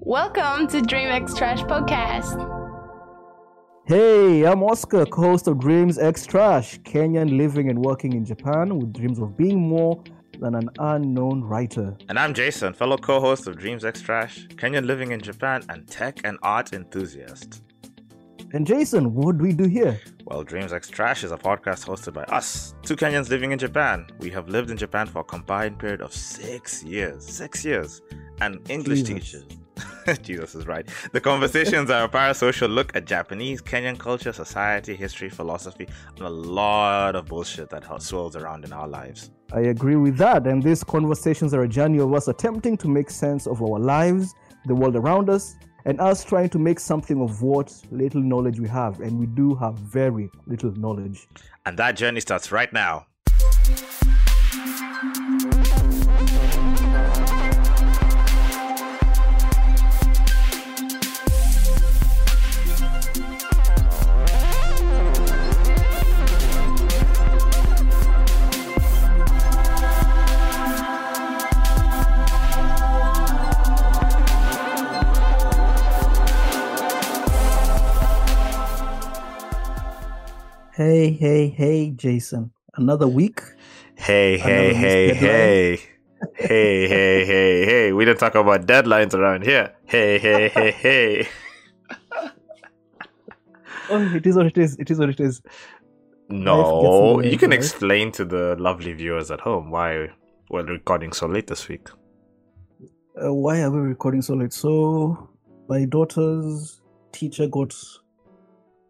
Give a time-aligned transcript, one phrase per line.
[0.00, 2.38] Welcome to Dream X Trash Podcast.
[3.86, 8.92] Hey, I'm Oscar, co-host of Dreams X Trash, Kenyan living and working in Japan with
[8.92, 10.02] dreams of being more
[10.38, 11.96] than an unknown writer.
[12.08, 15.86] And I'm Jason, fellow co host of Dreams X Trash, Kenyan living in Japan, and
[15.88, 17.62] tech and art enthusiast.
[18.52, 20.00] And Jason, what do we do here?
[20.24, 24.06] Well, Dreams X Trash is a podcast hosted by us, two Kenyans living in Japan.
[24.20, 27.26] We have lived in Japan for a combined period of six years.
[27.26, 28.00] Six years.
[28.40, 29.42] And English Jesus.
[29.42, 29.58] teachers.
[30.22, 30.88] Jesus is right.
[31.12, 36.30] The conversations are a parasocial look at Japanese, Kenyan culture, society, history, philosophy, and a
[36.30, 39.30] lot of bullshit that swirls around in our lives.
[39.52, 40.46] I agree with that.
[40.46, 44.34] And these conversations are a journey of us attempting to make sense of our lives,
[44.66, 48.68] the world around us, and us trying to make something of what little knowledge we
[48.68, 49.00] have.
[49.00, 51.26] And we do have very little knowledge.
[51.64, 53.06] And that journey starts right now.
[80.78, 82.52] Hey, hey, hey, Jason.
[82.76, 83.42] Another week.
[83.96, 85.80] Hey, hey, Another hey, hey.
[86.36, 87.92] Hey, hey, hey, hey.
[87.92, 89.74] We don't talk about deadlines around here.
[89.86, 91.28] Hey, hey, hey, hey.
[93.90, 94.76] Oh, it is what it is.
[94.76, 95.42] It is what it is.
[96.28, 100.10] No, in the way, you can explain to the lovely viewers at home why
[100.48, 101.88] we're recording so late this week.
[103.20, 104.52] Uh, why are we recording so late?
[104.52, 105.28] So,
[105.68, 107.74] my daughter's teacher got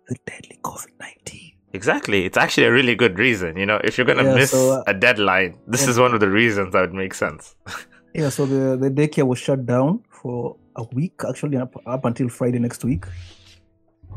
[0.07, 1.48] the deadly COVID 19.
[1.73, 2.25] Exactly.
[2.25, 3.57] It's actually a really good reason.
[3.57, 5.91] You know, if you're going to Yeah, miss so, uh, a deadline, this yeah.
[5.91, 7.55] is one of the reasons that would make sense.
[8.15, 12.29] Yeah, so the, the daycare was shut down for a week, actually, up, up until
[12.31, 13.05] Friday next week.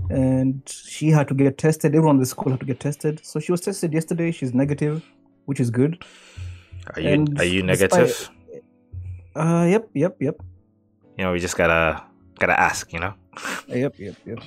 [0.09, 1.93] And she had to get tested.
[1.93, 3.23] Everyone in the school had to get tested.
[3.23, 4.31] So, she was tested yesterday.
[4.31, 5.03] She's negative,
[5.45, 6.03] which is good.
[6.95, 8.29] Are you And are you despite- negative?
[9.35, 10.35] Uh, yep, yep, yep.
[11.17, 12.01] You know, we just gotta
[12.39, 12.91] gotta ask.
[12.93, 13.13] You know.
[13.67, 14.39] Yep, yep, yep.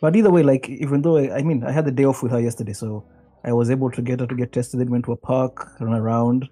[0.00, 2.32] But either way, like even though I, I mean I had the day off with
[2.32, 3.04] her yesterday, so
[3.44, 4.80] I was able to get her to get tested.
[4.80, 6.48] Then went to a park, run around.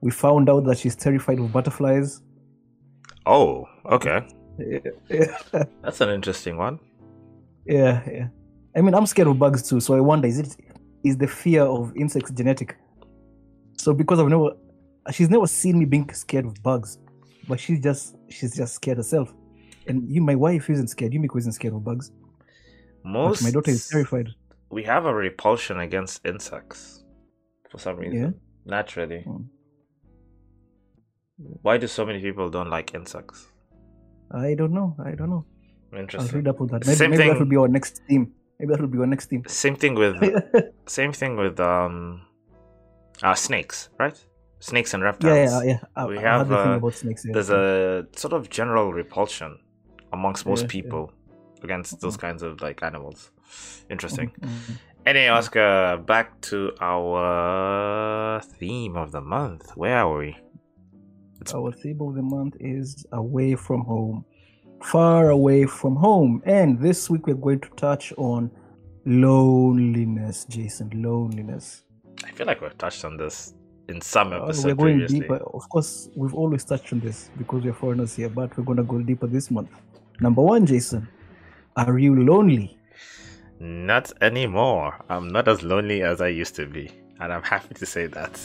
[0.00, 2.22] We found out that she's terrified of butterflies.
[3.26, 4.26] Oh, okay.
[4.58, 5.36] Yeah,
[5.82, 6.78] That's an interesting one.
[7.66, 8.28] yeah, yeah.
[8.76, 10.56] I mean I'm scared of bugs too, so I wonder is it
[11.04, 12.76] is the fear of insects genetic?
[13.78, 14.50] So because I've never,
[15.12, 16.98] she's never seen me being scared of bugs,
[17.48, 19.32] but she's just she's just scared herself.
[19.86, 21.12] And you, my wife isn't scared.
[21.12, 22.12] Yumiko isn't scared of bugs.
[23.02, 24.28] But Most my daughter is terrified.
[24.70, 27.04] we have a repulsion against insects
[27.70, 28.20] for some reason.
[28.22, 28.30] Yeah.
[28.76, 29.24] Naturally.
[29.26, 29.46] Mm.
[31.62, 33.48] Why do so many people don't like insects?
[34.30, 34.94] I don't know.
[35.04, 35.44] I don't know.
[35.96, 36.30] Interesting.
[36.30, 36.86] I'll read up on that.
[36.86, 38.32] Maybe, Same maybe thing- that will be our next theme.
[38.58, 39.42] Maybe that will be our next theme.
[39.46, 40.14] Same thing with
[40.86, 42.20] same thing with um
[43.22, 44.18] uh snakes, right?
[44.60, 45.50] Snakes and reptiles.
[45.50, 45.78] yeah, yeah.
[45.96, 47.24] I, We I have, uh, about snakes.
[47.24, 47.32] Yeah.
[47.32, 49.58] There's a sort of general repulsion
[50.12, 50.82] amongst most Yeah, yeah.
[50.82, 51.12] people
[51.64, 53.30] against those kinds of like animals.
[53.90, 54.30] Interesting.
[54.30, 54.78] Mhm, mhm.
[55.06, 59.70] Anyway, Oscar, back to our theme of the month.
[59.76, 60.36] Where are we?
[61.54, 64.24] Our theme of the month is away from home,
[64.82, 66.42] far away from home.
[66.44, 68.50] And this week we're going to touch on
[69.06, 70.90] loneliness, Jason.
[70.94, 71.84] Loneliness.
[72.24, 73.54] I feel like we've touched on this
[73.88, 75.20] in some Uh, episode we're going previously.
[75.20, 75.36] deeper.
[75.58, 78.84] Of course, we've always touched on this because we're foreigners here, but we're going to
[78.84, 79.70] go deeper this month.
[80.20, 81.08] Number one, Jason.
[81.76, 82.76] Are you lonely?
[83.58, 85.04] Not anymore.
[85.08, 88.40] I'm not as lonely as I used to be, and I'm happy to say that.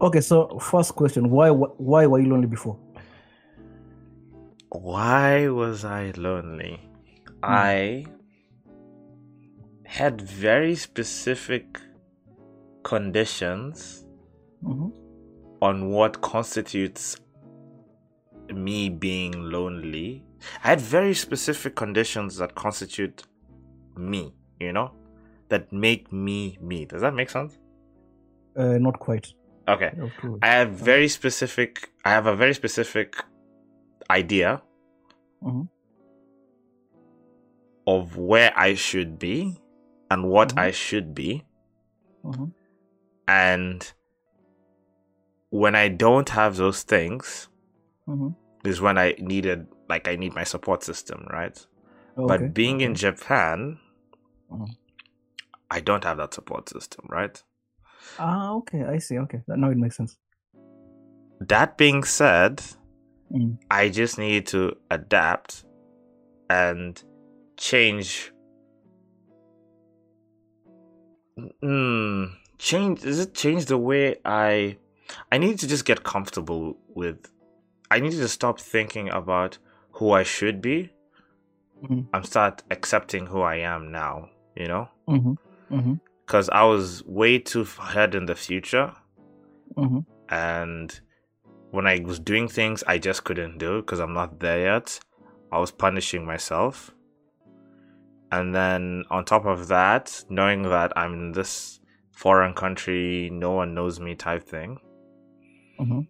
[0.00, 1.50] Okay, so first question: Why?
[1.50, 2.78] Why were you lonely before?
[4.70, 6.80] Why was I lonely?
[7.42, 8.06] I
[9.84, 11.80] had very specific
[12.82, 14.04] conditions
[14.62, 14.88] hmm
[15.62, 17.16] on what constitutes
[18.52, 20.25] me being lonely.
[20.64, 23.22] I had very specific conditions that constitute
[23.96, 24.92] me, you know,
[25.48, 26.84] that make me me.
[26.84, 27.58] Does that make sense?
[28.56, 29.26] Uh, not quite.
[29.68, 29.92] Okay.
[30.42, 33.16] I have very specific I have a very specific
[34.10, 34.62] idea
[35.42, 35.68] Mhm.
[37.86, 39.60] of where I should be
[40.10, 40.58] and what Mhm.
[40.58, 41.44] I should be
[42.24, 42.52] Mhm.
[43.26, 43.92] and
[45.50, 47.48] when I don't have those things
[48.06, 48.34] Mhm.
[48.64, 51.66] is when I needed like I need my support system, right?
[52.18, 52.26] Okay.
[52.26, 52.94] But being in.
[52.94, 53.78] Japan
[54.50, 54.76] Mhm.
[55.70, 57.42] I don't have that support system, right?
[58.18, 58.84] Ah, okay.
[58.84, 59.18] I see.
[59.18, 60.16] Okay, that, now it makes sense.
[61.40, 62.62] That being said,
[63.32, 63.58] Mm.
[63.68, 65.64] I just need to adapt
[66.48, 67.02] and
[67.56, 68.32] change.
[71.62, 74.78] Mm, change is it change the way I
[75.32, 77.18] I need to just get comfortable with
[77.90, 79.58] I need to stop thinking about
[79.96, 80.90] who I should be
[81.82, 82.06] Mhm.
[82.12, 84.88] and start accepting who I am now, you know?
[85.08, 85.34] Mm-hmm.
[85.74, 85.94] Mm-hmm.
[86.24, 88.92] Because I was way too ahead in the future
[89.76, 90.00] Mm-hmm.
[90.30, 91.00] and
[91.70, 94.98] when I was doing things I just couldn't do because I'm not there yet.
[95.52, 96.92] I was punishing myself.
[98.32, 101.80] And then on top of that, knowing that I'm in this
[102.12, 104.78] foreign country, no one knows me type thing,
[105.80, 106.00] Mm-hmm.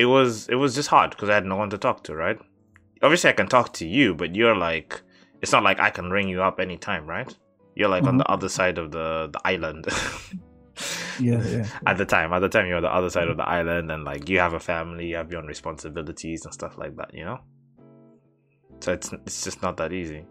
[0.00, 2.38] It was it was just hard because I had no one to talk to, right?
[3.02, 5.00] Obviously I can talk to you, but you're like
[5.42, 7.32] it's not like I can ring you up anytime, right?
[7.76, 8.18] You're like on Mhm.
[8.18, 9.86] the other side of the, the island.
[11.20, 11.66] Yeah, yeah.
[11.86, 12.32] at the time.
[12.32, 14.54] At the time, you're on the other side of the island, and like you have
[14.54, 17.12] a family, you have your own responsibilities and stuff like that.
[17.12, 17.38] You know.
[18.80, 20.24] So it's it's just not that easy.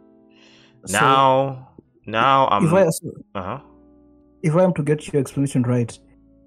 [0.88, 1.70] So, now,
[2.08, 2.66] now I'm.
[2.66, 2.82] if I
[3.40, 3.60] uh huh.
[4.42, 5.92] if I am to get your explanation right,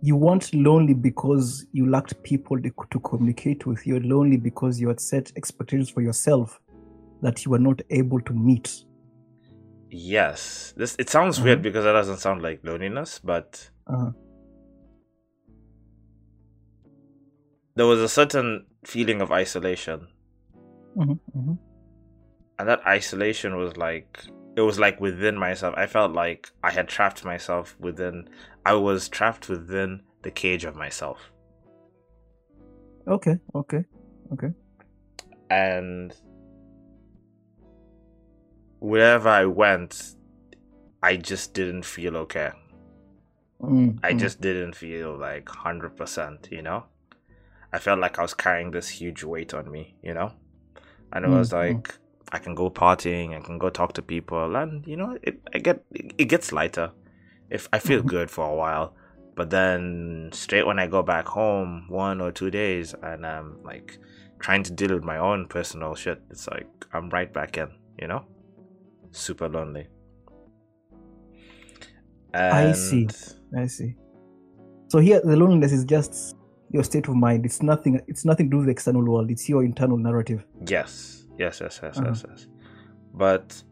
[0.02, 3.86] you weren't lonely because you lacked people to, to communicate with.
[3.86, 6.60] You're lonely because you had set expectations for yourself
[7.22, 8.84] that you were not able to meet.
[9.90, 11.62] Yes, this it sounds weird Mhm.
[11.62, 14.10] because that doesn't sound like loneliness, but Uh-huh.
[17.76, 20.08] there was a certain feeling of isolation,
[20.94, 21.52] hmm hmm
[22.58, 24.20] and that isolation was like
[24.56, 25.74] it was like within myself.
[25.76, 28.28] I felt like I had trapped myself within.
[28.64, 31.32] I was trapped within the cage of myself.
[33.06, 33.84] Okay, okay.
[34.32, 34.52] Okay.
[35.50, 36.14] And
[38.78, 40.14] wherever I went,
[41.02, 42.52] I just didn't feel okay.
[43.60, 44.18] Mm, I mm.
[44.18, 46.84] just didn't feel like 100%, you know?
[47.72, 50.32] I felt like I was carrying this huge weight on me, you know?
[51.12, 51.52] And it Mm, was mm.
[51.52, 51.94] like,
[52.32, 55.58] I can go partying, I can go talk to people, and, you know, it, I
[55.58, 56.90] get, it gets lighter.
[57.50, 58.06] If I feel Mhm.
[58.06, 58.94] good for a while.
[59.34, 63.98] But then straight when I go back home, one or two days, and I'm like
[64.40, 67.68] trying to deal with my own personal shit, it's like I'm right back in,
[68.00, 68.24] you know?
[69.10, 69.88] Super lonely.
[72.34, 73.02] I see.
[73.52, 73.94] And- I see.
[74.88, 76.36] So here, the loneliness is just
[76.70, 77.44] your state of mind.
[77.44, 78.00] It's nothing.
[78.08, 79.30] It's nothing to do with the external world.
[79.30, 80.44] It's your internal narrative.
[80.66, 82.08] Yes, yes, yes, yes, Uh-huh.
[82.08, 82.46] yes, yes.
[83.14, 83.62] But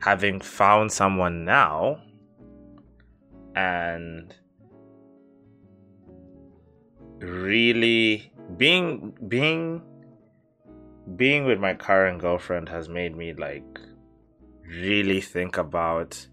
[0.00, 2.00] having found someone now
[3.54, 4.34] and
[7.20, 9.82] really being being
[11.16, 13.80] being with my current girlfriend has made me like
[14.64, 16.28] really think about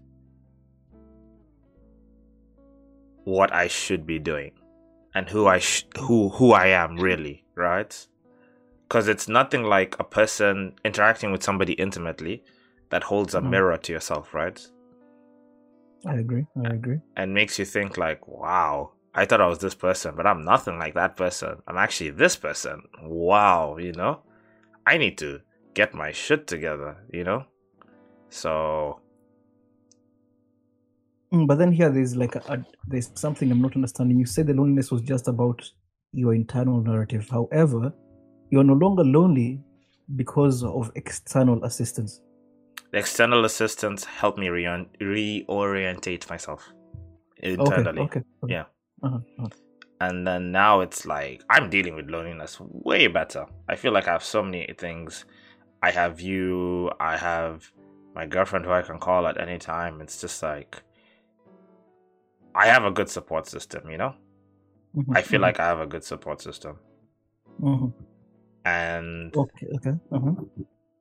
[3.24, 4.52] what I should be doing
[5.14, 8.06] and who I sh- who who I am really, right?
[8.88, 12.44] Cuz it's nothing like a person interacting with somebody intimately
[12.90, 13.50] that holds a Mhm.
[13.50, 14.60] mirror to yourself, right?
[16.06, 16.46] I agree.
[16.64, 17.00] I agree.
[17.16, 20.78] and makes you think like, wow, I thought I was this person, but I'm nothing
[20.78, 21.62] like that person.
[21.66, 22.82] I'm actually this person.
[23.02, 24.20] Wow, you know?
[24.86, 25.40] I need to
[25.74, 27.46] get my shit together, you know?
[28.28, 29.00] So
[31.32, 34.18] Mm, but then here, there's like a, a, there's something I'm not understanding.
[34.18, 35.60] You said the loneliness was just about
[36.12, 37.28] your internal narrative.
[37.28, 37.92] However,
[38.50, 39.60] you're no longer lonely
[40.16, 42.20] because of external assistance.
[42.92, 46.62] the external assistance helped me reon- reorientate myself
[47.38, 48.00] internally.
[48.02, 48.20] Okay.
[48.42, 48.52] okay.
[48.54, 48.64] Yeah.
[49.02, 49.48] Uh-huh, uh-huh.
[50.00, 53.46] And then now it's like I'm dealing with loneliness way better.
[53.68, 55.24] I feel like I have so many things.
[55.82, 57.70] I have you, I have
[58.14, 60.00] my girlfriend who I can call at any time.
[60.00, 60.82] It's just like
[62.54, 64.14] I have a good support system, you know?
[64.94, 66.78] Mhm, I feel mhm, like I have a good support system.
[67.60, 67.92] mhm.
[68.66, 69.66] And Okay.
[69.76, 69.94] Okay.
[70.10, 70.32] Uh-huh.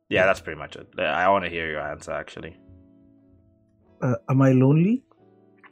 [0.09, 0.87] yeah, that's pretty much it.
[0.99, 2.55] I want to hear your answer actually.
[4.01, 5.03] Uh, am I lonely?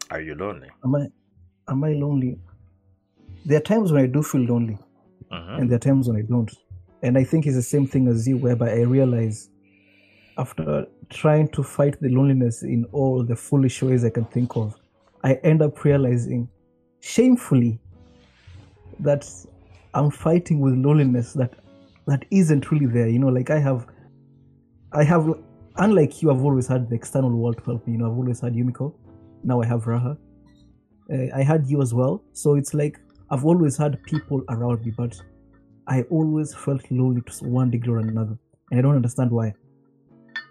[0.09, 0.69] Are you lonely?
[0.83, 1.05] Am I?
[1.67, 2.39] Am I lonely?
[3.45, 4.77] There are times when I do feel lonely,
[5.31, 6.51] hmm and there are times when I don't.
[7.03, 9.50] And I think it's the same thing as you, whereby I realize
[10.38, 14.73] after trying to fight the loneliness in all the foolish ways I can think of,
[15.23, 16.50] I end up realizing
[17.01, 17.79] shamefully
[19.00, 19.29] that
[19.93, 21.53] I'm fighting with loneliness that
[22.07, 23.07] that isn't really there.
[23.07, 23.88] You know, like I have
[24.91, 25.27] I have
[25.77, 27.93] unlike you, I've always had the external world to help me.
[27.93, 28.93] You know, I've always had Yumiko.
[29.43, 30.17] Now I have Raha.
[31.12, 32.24] Uh, I had you as well.
[32.33, 35.19] So it's like I've always had people around me, but
[35.88, 38.38] I always felt lonely to one degree or another,
[38.72, 39.53] and I don't understand why.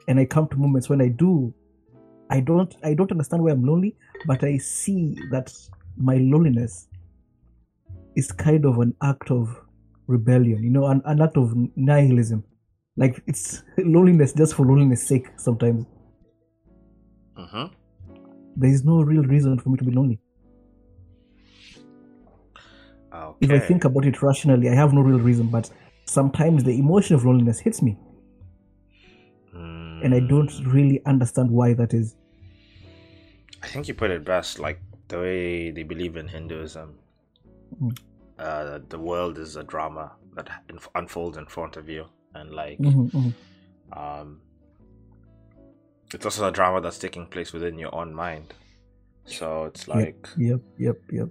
[0.09, 1.54] And I come to moments when I do,
[2.28, 5.52] I don't, I don't understand why I'm lonely, but I see that
[5.97, 6.88] my loneliness
[8.16, 9.59] is kind of an act of
[10.12, 12.45] rebellion, you know, an, an act of nihilism.
[12.97, 15.87] Like it's loneliness just for loneliness' sake sometimes.
[17.37, 17.66] hmm
[18.57, 20.19] There is no real reason for me to be lonely.
[23.12, 23.38] Okay.
[23.42, 25.71] If I think about it rationally, I have no real reason, but
[26.07, 27.99] sometimes the emotion of loneliness hits me
[30.02, 32.14] and I Mm, don't really understand why that is.
[33.62, 36.99] I think you put it best, like the way they believe in Hinduism.
[37.81, 38.12] Mm.
[38.38, 42.78] Uh, the world is a drama that unf- unfolds in front of you, and like,
[42.78, 43.34] Mhm, mhm.
[43.96, 44.40] um,
[46.14, 48.54] it's also a drama that's taking place within your own mind.
[49.24, 51.12] So it's like Yep, yep, yep.
[51.12, 51.28] yep.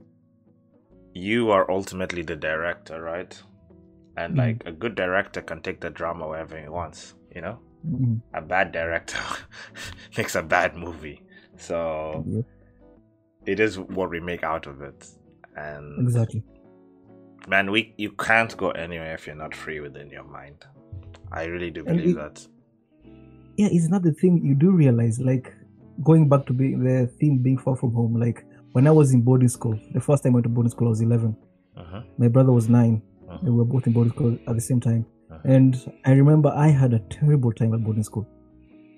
[1.13, 3.41] you are ultimately the director, right?
[4.17, 4.38] And Mhm.
[4.38, 7.60] like a good director can take the drama wherever he wants, you know.
[7.86, 9.20] Mhm, A bad director
[10.17, 11.22] makes a bad movie.
[11.58, 12.46] So Yep,
[13.46, 15.05] it is what we make out of it.
[15.58, 16.43] And exactly.
[17.48, 20.65] Man, we you can't go anywhere if you're not free within your mind.
[21.31, 22.48] I really do believe it- that.
[23.57, 25.53] Yeah, it's not the thing you do realize, like
[26.03, 28.15] going back to be, the theme being far from home.
[28.19, 30.88] Like when I was in boarding school, the first time I went to boarding school,
[30.88, 31.36] I was 11.
[31.77, 32.01] Uh-huh.
[32.17, 33.39] My brother was 9 Mhm.
[33.39, 35.05] and we were both in boarding school at the same time.
[35.29, 35.41] Mhm.
[35.45, 38.25] And I remember I had a terrible time at boarding school.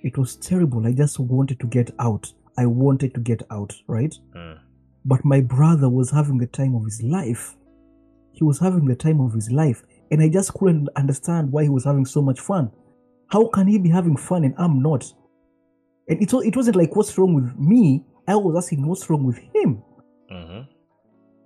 [0.03, 0.85] It was terrible.
[0.85, 2.31] I just wanted to get out.
[2.57, 4.15] I wanted to get out, right?
[4.35, 4.57] Mm.
[5.05, 7.55] But my brother was having the time of his life.
[8.33, 9.83] He was having the time of his life.
[10.11, 12.71] And I just couldn't understand why he was having so much fun.
[13.29, 15.11] How can he be having fun and I'm not?
[16.07, 18.03] And it, it wasn't like, what's wrong with me?
[18.27, 19.81] I was asking, what's wrong with him?
[20.31, 20.67] Mhm.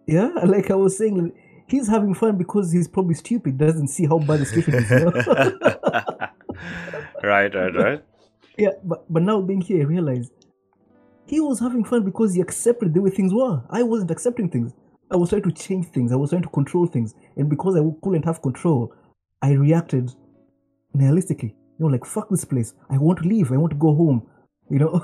[0.08, 1.34] Yeah, like I was saying,
[1.68, 4.90] he's having fun because he's probably stupid, doesn't see how bad the situation is.
[4.90, 5.12] You know?
[7.24, 8.04] right, right, right.
[8.58, 10.32] yeah, but, but now being here, I realize
[11.26, 13.62] he was having fun because he accepted the way things were.
[13.70, 14.72] I wasn't accepting things.
[15.12, 16.12] I was trying to change things.
[16.12, 17.16] I was trying to control things.
[17.36, 18.94] And because I couldn't have control,
[19.42, 20.12] I reacted
[20.96, 21.54] nihilistically.
[21.80, 22.74] You know, like, fuck this place.
[22.90, 23.52] I want to leave.
[23.52, 24.28] I want to go home.
[24.70, 25.02] You know?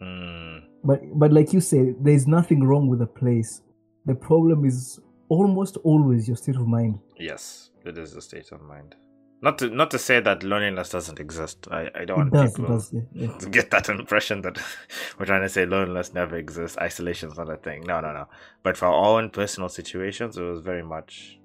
[0.00, 0.62] Mm.
[0.82, 3.60] But but like you say, there's nothing wrong with the place.
[4.06, 4.98] The problem is
[5.28, 6.98] almost always your state of mind.
[7.18, 8.94] Yes, it is a state of mind.
[9.44, 11.68] Not to not to say that loneliness doesn't exist.
[11.70, 12.94] I, I don't It want does, people does.
[13.12, 14.58] Yeah, to get that impression that
[15.18, 17.82] we're trying to say loneliness never exists, isolation's not a thing.
[17.86, 18.26] No, no, no.
[18.62, 21.38] But for our own personal situations, it was very much.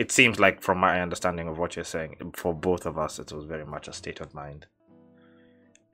[0.00, 3.30] It seems like, from my understanding of what you're saying, for both of us, it
[3.32, 4.66] was very much a state of mind.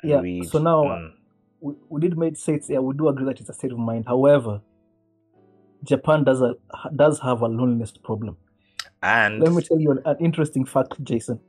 [0.02, 1.12] And Yeah, we- so now- mm,
[1.60, 3.78] We, we did make say it's, yeah, we do agree that it's a state of
[3.78, 4.04] mind.
[4.06, 4.62] However,
[5.84, 6.54] Japan does a
[6.96, 8.38] does have a loneliness problem.
[9.02, 11.40] And Let me tell you an, an interesting fact, Jason.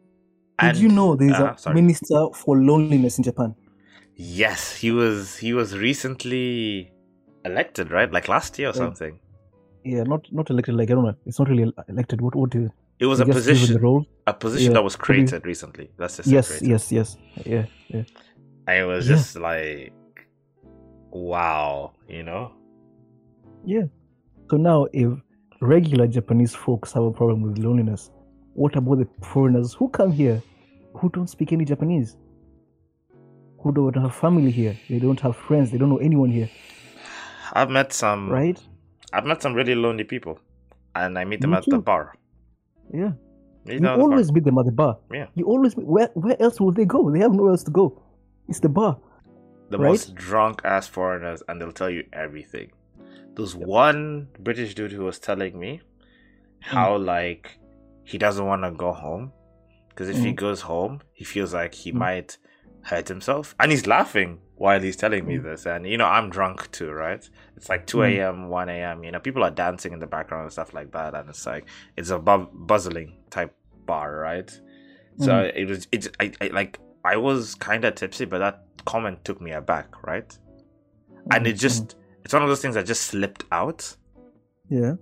[0.59, 1.75] Did you know there is uh, a sorry.
[1.75, 3.55] minister for loneliness in Japan?
[4.15, 5.37] Yes, he was.
[5.37, 6.91] He was recently
[7.45, 8.11] elected, right?
[8.11, 8.77] Like last year or Yeah.
[8.77, 9.19] something.
[9.83, 10.75] Yeah, not not elected.
[10.75, 11.15] Like I don't know.
[11.25, 12.21] It's not really elected.
[12.21, 13.73] What what do It was he a position.
[13.73, 14.05] the role?
[14.27, 15.89] a position Yeah, that was created recently.
[15.97, 16.67] That's just Yes, created.
[16.69, 17.17] yes, yes.
[17.45, 18.03] Yeah, yeah.
[18.67, 19.15] And it was Yeah.
[19.15, 19.93] just like,
[21.11, 22.51] wow, you know.
[23.65, 23.85] Yeah.
[24.51, 25.09] So now, if
[25.61, 28.09] regular Japanese folks have a problem with loneliness,
[28.53, 30.41] what about the foreigners who come here
[30.93, 32.17] who don't speak any Japanese?
[33.59, 34.75] Who don't have family here?
[34.89, 35.71] They don't have friends.
[35.71, 36.49] They don't know anyone here,
[37.53, 38.29] I've met some.
[38.29, 38.59] right?
[39.13, 40.39] I've met some really lonely people,
[40.95, 42.15] and I meet them Me at the bar.
[42.93, 43.11] Yeah.
[43.65, 44.97] You You know, the always meet them at the bar.
[45.13, 45.27] Yeah.
[45.35, 47.11] You always meet, where where else will they go?
[47.11, 48.01] They have nowhere else to go.
[48.49, 48.97] It's the bar.
[49.69, 49.89] the right?
[49.89, 52.71] most drunk ass foreigners, and they'll tell you everything.
[53.35, 55.81] There's one British dude who was telling me
[56.59, 57.57] how like
[58.03, 59.31] he doesn't want to go home
[59.89, 60.35] because if he Mm.
[60.35, 61.97] goes home, he feels like he Mm.
[61.97, 62.37] might
[62.83, 65.43] hurt himself, and he's laughing while he's telling me Mm.
[65.43, 65.65] this.
[65.67, 67.23] And you know, I'm drunk too, right?
[67.55, 68.17] It's like two Mm.
[68.17, 69.03] a.m., one a.m.
[69.03, 71.67] You know, people are dancing in the background and stuff like that, and it's like
[71.95, 74.49] it's a bu- buzzing type bar, right?
[75.19, 75.51] So Mm.
[75.55, 79.39] it was it I, I like I was kind of tipsy, but that comment took
[79.41, 80.37] me aback, right?
[81.31, 83.95] And it Mm, just it's one of those things that just slipped out,
[84.69, 84.93] yeah.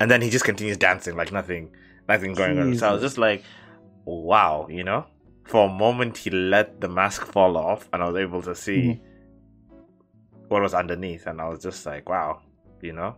[0.00, 1.70] and then he just continues dancing like nothing,
[2.08, 2.74] nothing going on.
[2.76, 3.44] So I was just like,
[4.04, 5.06] wow, you know.
[5.44, 9.00] For a moment, he let the mask fall off, and I was able to see
[9.00, 10.48] Mm-hmm.
[10.48, 12.40] what was underneath, and I was just like, wow,
[12.80, 13.16] you know.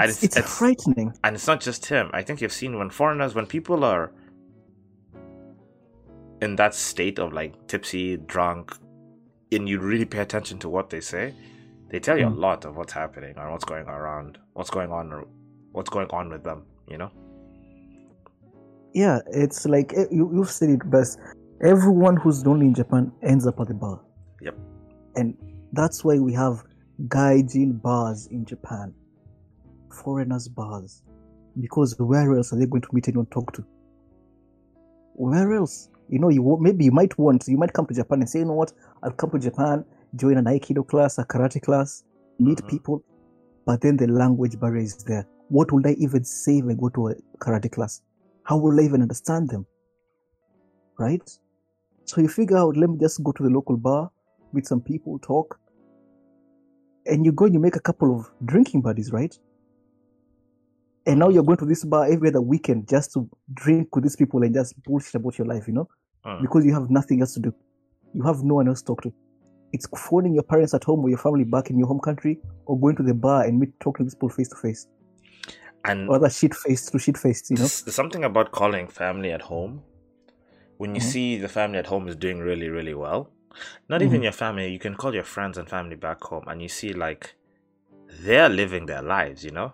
[0.00, 1.12] And It's, it's, frightening.
[1.24, 2.10] and it's not just him.
[2.12, 4.12] I think you've seen when foreigners, when people are
[6.42, 8.76] in that state of like tipsy, drunk,
[9.52, 11.34] and you really pay attention to what they say,
[11.90, 12.36] they tell you Mm.
[12.36, 15.24] a lot of what's happening and what's going around, what's going on, or
[15.72, 16.62] what's going on with them.
[16.88, 17.10] You know?
[18.94, 21.18] Yeah, it's like eh, you, you've said it best.
[21.62, 24.00] Everyone who's lonely in Japan ends up at the bar.
[24.40, 24.56] Yep.
[25.16, 25.36] And
[25.72, 26.64] that's why we have
[27.08, 28.94] gaijin bars in Japan,
[29.90, 31.02] foreigners' bars.
[31.60, 33.64] because where else are they going to meet anyone talk to?
[35.14, 35.88] Where else?
[36.08, 38.44] You know, you maybe you might want, you might come to Japan and say, you
[38.44, 42.04] know what, I'll come to Japan, join an Aikido class, a karate class,
[42.38, 42.68] meet Mhm.
[42.68, 43.04] people,
[43.66, 45.26] but then the language barrier is there.
[45.48, 48.02] What will I even say if I go to a karate class?
[48.44, 49.66] How will I even understand them?
[50.98, 51.38] Right?
[52.04, 54.10] So you figure out, let me just go to the local bar,
[54.52, 55.60] meet some people, talk,
[57.06, 59.38] and you go and you make a couple of drinking buddies, right?
[61.06, 64.16] And now you're going to this bar every other weekend just to drink with these
[64.16, 65.88] people and just bullshit about your life, you know?
[66.26, 66.42] Mm.
[66.42, 67.54] Because you have nothing else to do.
[68.12, 69.12] You have no one else to talk to.
[69.72, 72.78] It's phoning your parents at home or your family back in your home country or
[72.78, 74.86] going to the bar and meet talking to people face to face.
[75.84, 77.62] And Or other shit faced to shit faced, you know?
[77.62, 79.82] There's, something about calling family at home.
[80.78, 81.10] When you Mhm.
[81.10, 83.30] see the family at home is doing really, really well,
[83.88, 86.68] not even your family, you can call your friends and family back home and you
[86.68, 87.34] see like
[88.20, 89.72] they're living their lives, you know?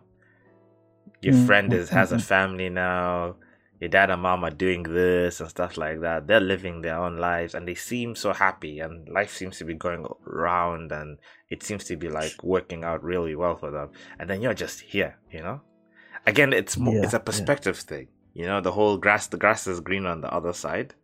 [1.21, 2.25] Your Mm, friend mm, is has a mm, mm.
[2.25, 3.37] family now,
[3.85, 6.27] your dad and mom are doing this and stuff like that.
[6.27, 9.75] They're living their own lives and they seem so happy and life seems to be
[9.75, 11.19] going round and
[11.51, 13.91] it seems to be like working out really well for them.
[14.19, 15.61] And then you're just here, you know?
[16.27, 17.25] Again, it's more, it's Yeah, a yeah.
[17.25, 18.09] perspective thing.
[18.33, 20.95] You know, the whole grass the grass is green on the other side.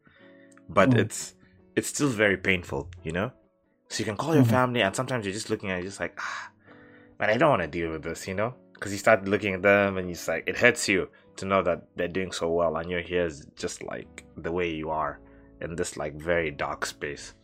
[0.71, 1.01] But Mm.
[1.01, 1.35] it's
[1.77, 3.31] it's still very painful, you know?
[3.89, 4.57] So you can call your Mhm.
[4.57, 6.51] family and sometimes you're just looking at it just like, ah,
[7.19, 8.55] man, I don't want to deal with this, you know?
[8.73, 11.11] Because you start looking at them and it's like it hurts you
[11.41, 14.71] to know that they're doing so well and you're here is just like the way
[14.71, 15.21] you are
[15.61, 17.35] in this like very dark space.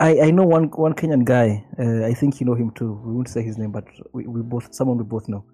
[0.00, 1.64] I, I know one one Kenyan guy.
[1.78, 3.00] Uh, I think you know him too.
[3.04, 5.44] We won't say his name, but we, we both someone we both know.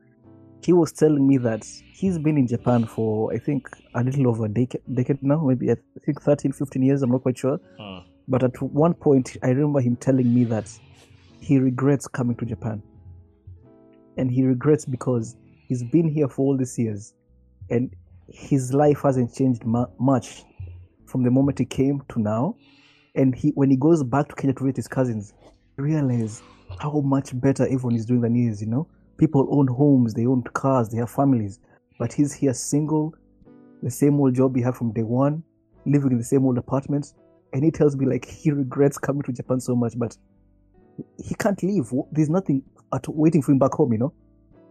[0.62, 4.46] He was telling me that he's been in Japan for I think a little over
[4.46, 7.02] a decade, decade now, maybe I think 13, 15 years.
[7.02, 7.58] I'm not quite sure.
[7.78, 8.04] Mm.
[8.28, 10.70] But at one point, I remember him telling me that
[11.40, 12.82] he regrets coming to Japan,
[14.16, 15.36] and he regrets because
[15.70, 17.14] he's been here for all these years,
[17.70, 17.94] and
[18.28, 20.42] his life hasn't changed mu- much
[21.06, 22.56] from the moment he came to now.
[23.14, 25.32] And he, when he goes back to Kenya to visit his cousins,
[25.76, 26.42] realize
[26.80, 28.60] how much better everyone is doing than he is.
[28.60, 31.60] You know, people own homes, they own cars, they have families,
[32.00, 33.14] but he's here single,
[33.80, 35.42] the same old job he had from day one,
[35.86, 37.14] living in the same old apartment.
[37.52, 40.16] And he tells me like he regrets coming to Japan so much, but
[41.16, 41.92] he can't leave.
[42.10, 43.92] There's nothing at, waiting for him back home.
[43.92, 44.12] You know,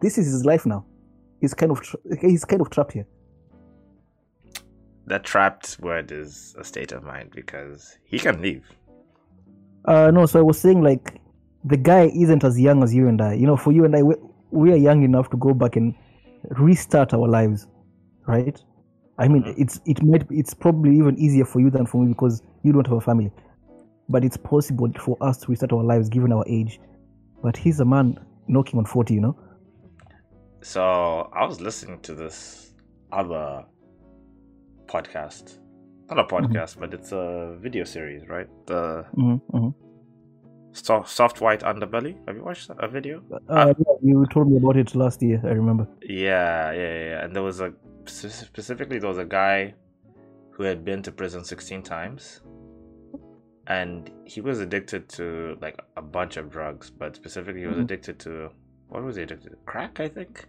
[0.02, 0.86] this is his life now.
[1.42, 3.08] He's kind of tra- he's kind of trapped here.
[5.08, 8.64] That trapped word is a state of mind because he can leave.
[9.86, 11.20] Uh, no, so I was saying like
[11.64, 13.34] the guy isn't as young as you and I.
[13.34, 14.16] You know, for you and I, we,
[14.52, 15.96] we are young enough to go back and
[16.52, 17.68] restart our lives,
[18.28, 18.62] right?
[19.18, 19.56] I mean, Mhm.
[19.58, 22.88] it's it might it's probably even easier for you than for me because you don't
[22.88, 23.32] have a family,
[24.10, 26.80] but it's possible for us to restart our lives given our age.
[27.42, 29.36] But he's a man knocking on forty, you know.
[30.62, 32.74] So I was listening to this
[33.12, 33.66] other
[34.88, 35.58] podcast.
[36.10, 38.48] Not a podcast, but it's a video series, right?
[38.66, 39.70] The Mm-hmm, mm-hmm.
[40.74, 42.18] soft, soft white underbelly.
[42.28, 43.22] Have you watched a video?
[43.48, 45.40] Uh, yeah, you told me about it last year.
[45.44, 45.88] I remember.
[46.02, 47.24] Yeah, yeah, yeah.
[47.24, 47.74] And there was a
[48.06, 49.76] specifically there was a guy
[50.52, 52.42] who had been to prison sixteen times,
[53.68, 57.84] and he was addicted to like a bunch of drugs, but specifically he was Mhm.
[57.84, 58.50] addicted to
[58.90, 59.56] what was he addicted to?
[59.66, 60.46] Crack, I think.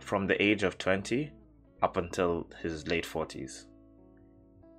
[0.00, 1.32] From the age of twenty
[1.82, 3.66] up until his late forties,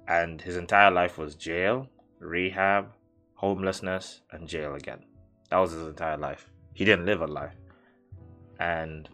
[0.07, 1.87] and his entire life was jail,
[2.19, 2.89] rehab,
[3.35, 4.99] homelessness, and jail again.
[5.49, 6.49] That was his entire life.
[6.73, 7.55] He didn't live a life,
[8.59, 9.07] and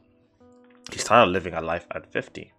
[0.92, 2.52] he started living a life at 50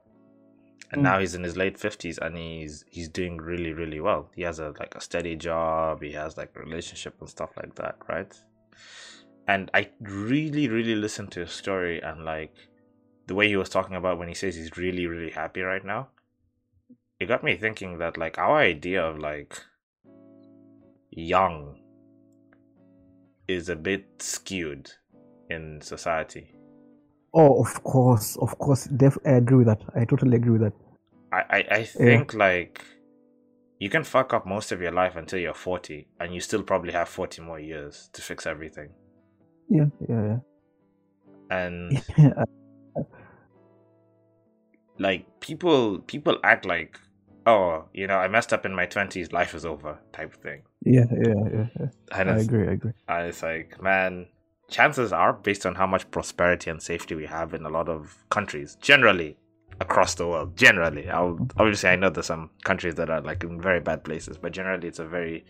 [0.92, 1.05] and Mm.
[1.05, 4.59] now he's in his late 50s and he's he's doing really really well he has
[4.59, 8.33] a like a steady job he has like a relationship and stuff like that right
[9.48, 12.55] and i really really listened to his story and like
[13.26, 16.09] the way he was talking about when he says he's really really happy right now
[17.20, 19.59] it got me thinking that like our idea of like
[21.11, 21.78] young
[23.48, 24.90] is a bit skewed
[25.50, 26.55] in society
[27.35, 28.85] Oh, of course, of course.
[28.85, 29.81] Def- I agree with that.
[29.94, 30.74] I totally agree with that.
[31.33, 32.85] I, I, I think like
[33.78, 36.92] you can fuck up most of your life until you're 40 and you still probably
[36.92, 38.90] have 40 more years to fix everything
[39.72, 40.37] Yeah, yeah,
[41.50, 42.44] and yeah.
[44.98, 46.98] like people people act like
[47.46, 50.62] oh you know i messed up in my 20s life is over type of thing
[50.85, 51.87] yeah, yeah, yeah, yeah.
[52.12, 52.68] and I agree.
[52.68, 52.92] I agree.
[53.08, 54.26] and it's like man
[54.68, 58.16] chances are based on how much prosperity and safety we have in a lot of
[58.30, 59.37] countries generally
[59.80, 61.61] across the world generally I'll, mm-hmm.
[61.61, 64.88] obviously i know there's some countries that are like in very bad places but generally
[64.88, 65.44] it's a very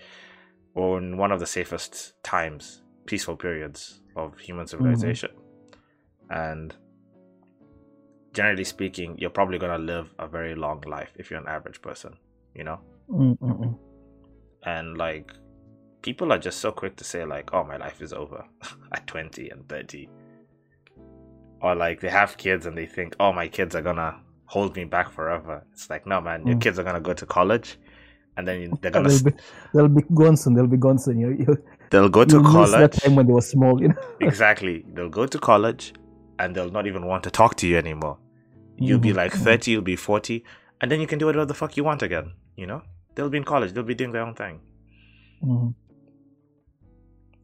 [0.74, 2.82] or one of the safest times
[3.12, 3.81] peaceful periods
[4.16, 5.31] of human civilization
[6.31, 6.75] and
[8.33, 12.12] generally speaking, you're probably gonna live a very long life if you're an average person,
[12.55, 12.79] you know.
[13.11, 13.79] Mm, mm, mm.
[14.64, 15.29] And like,
[16.09, 18.44] people are just so quick to say like, "Oh, my life is over"
[18.96, 20.09] at twenty and thirty,
[21.61, 24.11] or like they have kids and they think, "Oh, my kids are gonna
[24.46, 26.62] hold me back forever." It's like, no, man, your Mm.
[26.62, 27.79] kids are gonna go to college,
[28.37, 29.38] and then they're gonna They'll be,
[29.75, 30.55] they'll be gone soon.
[30.55, 31.18] They'll be gone soon.
[31.92, 32.57] They'll go to you miss that
[32.92, 33.00] college.
[33.00, 33.81] time when they were small.
[33.81, 33.94] You know.
[34.20, 35.92] exactly, they'll go to college,
[36.38, 38.18] and they'll not even want to talk to you anymore.
[38.76, 39.44] You'll be Mhm, like mhm.
[39.44, 40.44] 30, you'll be 40,
[40.81, 42.83] and then you can do whatever the fuck you want again, you know?
[43.14, 44.61] They'll be in college, they'll be doing their own thing.
[45.44, 45.74] Mhm.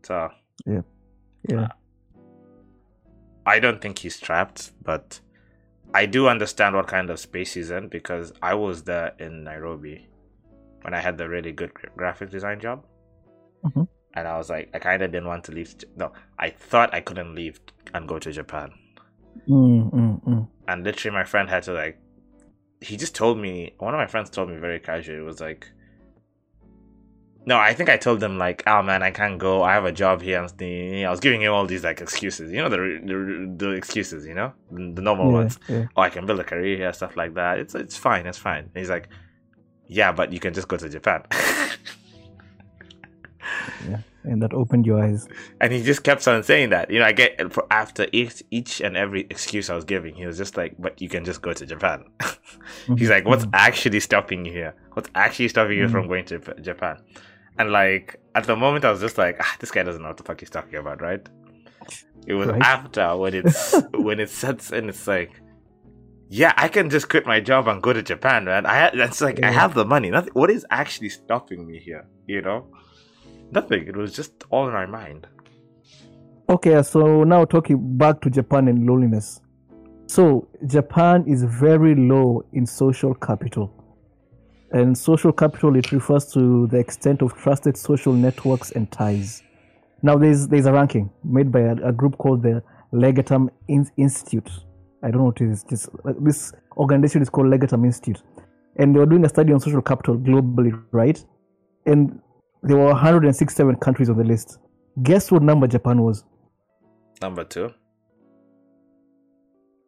[0.02, 0.30] So,
[0.66, 0.82] Yeah.
[1.48, 1.68] Yeah.
[3.46, 5.20] I don't think he's trapped, but
[5.94, 10.06] I do understand what kind of space he's in because I was there in Nairobi
[10.82, 12.84] when I had the really good graphic design job.
[13.64, 13.88] Mhm.
[14.14, 15.74] And I was like, I kind of didn't want to leave.
[15.96, 17.60] No, I thought I couldn't leave
[17.94, 18.72] and go to Japan.
[19.48, 20.48] Mm, mm, mm.
[20.66, 21.98] and literally my friend had to like
[22.80, 25.68] he just told me one of my friends told me very casually it was like
[27.46, 29.92] no i think i told them like oh man i can't go i have a
[29.92, 32.76] job here and the- i was giving him all these like excuses you know the
[33.04, 35.86] the, the excuses you know the, the normal Yeah, ones yeah.
[35.96, 38.64] oh i can build a career here stuff like that it's it's fine it's fine
[38.64, 39.08] and he's like
[39.86, 41.22] yeah but you can just go to japan
[44.24, 45.26] And that opened your eyes.
[45.60, 46.90] and he just kept on saying that.
[46.90, 50.26] You know i get for after each each and every excuse i was giving he
[50.26, 52.04] was just like but you can just go to japan.
[52.58, 52.96] Mm-hmm.
[52.96, 53.54] He's like what's mm-hmm.
[53.68, 54.74] actually stopping you here?
[54.94, 56.10] What's actually stopping you from mm-hmm.
[56.10, 56.96] going to Jap- japan?
[57.58, 60.16] And like at the moment i was just like ah, this guy doesn't know what
[60.16, 61.26] the fuck he's talking about right?
[62.26, 62.62] It was Right.
[62.62, 65.32] after when it's when it sets in it's like
[66.28, 68.66] yeah i can just quit my job and go to japan man.
[68.66, 70.10] I that's like i have the money.
[70.10, 72.06] Nothing what is actually stopping me here?
[72.26, 72.66] You know
[73.50, 75.26] nothing it was just all in my mind
[76.50, 79.42] Okay, so now talking back to Japan and loneliness.
[80.06, 83.70] So Japan is very low in social capital.
[84.72, 89.42] And social capital it refers to the extent of trusted social networks and ties.
[90.00, 92.62] Now there's there's a ranking made by a, a group called the
[92.94, 94.48] Legatum In- Institute.
[95.02, 95.64] I don't know what it is.
[95.64, 95.86] This
[96.18, 98.22] this organization is called Legatum Institute,
[98.76, 101.22] and they were doing a study on social capital globally, right?
[101.84, 102.20] And
[102.62, 104.58] there were 167 countries on the list.
[105.02, 106.24] Guess what number Japan was?
[107.20, 107.68] number two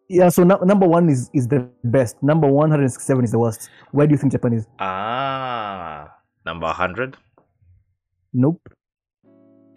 [0.09, 2.21] Yeah, so nu- number one is is the best.
[2.23, 3.69] Number 167 is the worst.
[3.93, 4.67] Where do you think Japan is?
[4.81, 6.11] Ah,
[6.45, 7.17] number 100.
[8.33, 8.61] Nope,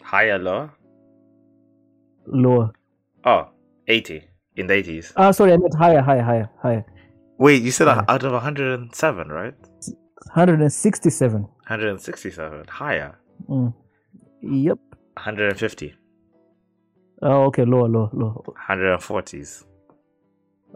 [0.03, 0.71] Higher, lower?
[2.27, 2.71] lower.
[3.25, 3.49] Oh,
[3.87, 4.23] 80.
[4.55, 5.13] In the 80s.
[5.15, 6.85] Ah, sorry, I meant higher, higher, higher, higher.
[7.39, 8.05] Wait, you said Higher.
[8.07, 9.55] out of 107, right?
[10.27, 11.41] 167.
[11.41, 12.65] 167.
[12.67, 13.15] Higher.
[13.49, 13.73] Mm.
[14.41, 14.79] Yep.
[15.15, 15.93] 150.
[17.21, 18.41] Oh, okay, lower, lower, lower.
[18.69, 19.63] 140s.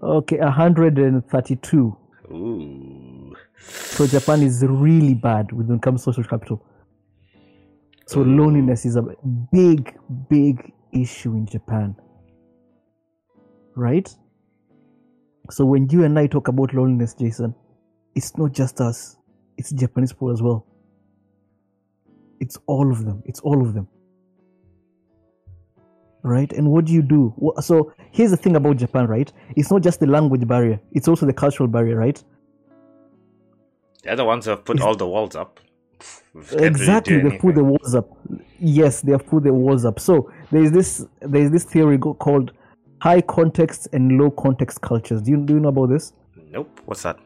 [0.01, 1.97] Okay, 132.
[2.31, 3.35] Ooh.
[3.59, 6.63] So Japan is really bad when it comes to social capital.
[8.05, 8.23] So Ooh.
[8.23, 9.03] loneliness is a
[9.51, 9.97] big,
[10.29, 11.95] big issue in Japan.
[13.75, 14.09] Right?
[15.49, 17.55] So when you and I talk about loneliness, Jason,
[18.15, 19.16] it's not just us,
[19.57, 20.65] it's Japanese people as well.
[22.39, 23.23] It's all of them.
[23.25, 23.87] It's all of them.
[26.23, 26.51] Right?
[26.53, 27.33] And what do you do?
[27.61, 29.31] So here's the thing about Japan, right?
[29.55, 32.21] It's not just the language barrier, it's also the cultural barrier, right?
[34.03, 35.59] They're the ones who have put Is- all the walls up.
[35.99, 38.07] Can't really do exactly they put the walls up
[38.59, 42.51] yes they have put the walls up so there's this there's this theory called
[43.01, 46.13] high context and low context cultures do you, do you know about this
[46.49, 46.79] Nope.
[46.85, 47.19] What's that?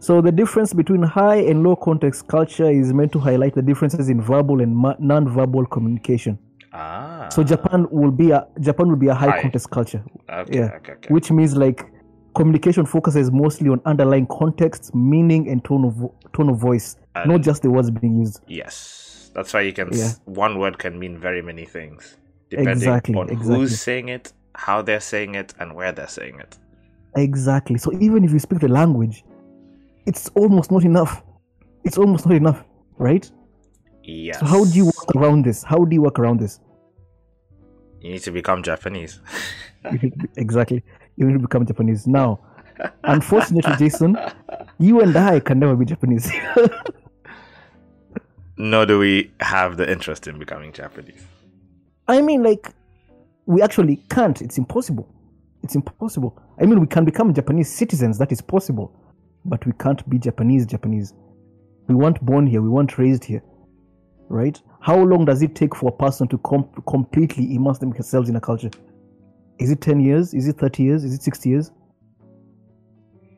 [0.00, 4.08] So the difference between high and low context culture is meant to highlight the differences
[4.08, 6.38] in verbal and ma- non-verbal communication
[6.72, 7.28] Ah.
[7.30, 9.42] so japan will be a japan will be a high, High.
[9.42, 10.64] context culture Okay, yeah.
[10.76, 11.08] okay, okay.
[11.12, 11.84] which means like
[12.34, 17.30] communication focuses mostly on underlying context meaning and tone of vo- tone of voice And-
[17.30, 19.88] not just the words being used Yes, that's why you can.
[19.92, 20.04] Yeah.
[20.04, 22.16] s One word can mean very many things,
[22.50, 23.56] depending Exactly, on exactly.
[23.56, 26.52] who's saying it, how they're saying it, and where they're saying it.
[27.16, 27.78] Exactly.
[27.78, 29.24] So even if you speak the language,
[30.08, 31.22] it's almost not enough.
[31.84, 32.64] It's almost not enough,
[32.96, 33.30] right?
[34.02, 34.40] Yes.
[34.40, 35.62] So how do you work around this?
[35.62, 36.60] How do you work around this?
[38.00, 39.20] You need to become Japanese.
[39.84, 40.82] You need to- exactly.
[41.16, 42.06] You need to become Japanese.
[42.06, 42.40] Now,
[43.04, 44.16] unfortunately, Jason,
[44.78, 46.30] you and I can never be Japanese.
[48.56, 51.22] Nor do we have the interest in becoming Japanese.
[52.08, 52.72] I mean, like,
[53.46, 54.40] we actually can't.
[54.42, 55.08] It's impossible.
[55.62, 56.40] It's impossible.
[56.60, 58.18] I mean, we can become Japanese citizens.
[58.18, 58.92] That is possible,
[59.48, 60.66] but we can't be Japanese.
[60.66, 61.14] Japanese.
[61.88, 62.60] We weren't born here.
[62.62, 63.42] We weren't raised here,
[64.28, 64.60] right?
[64.80, 68.40] How long does it take for a person to com- completely immerse themselves in a
[68.40, 68.70] culture?
[69.58, 70.34] Is it ten years?
[70.34, 71.02] Is it thirty years?
[71.04, 71.70] Is it sixty years?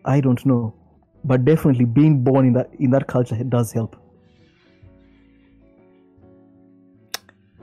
[0.05, 0.75] I don't know,
[1.25, 3.97] but definitely being born in that in that culture does help.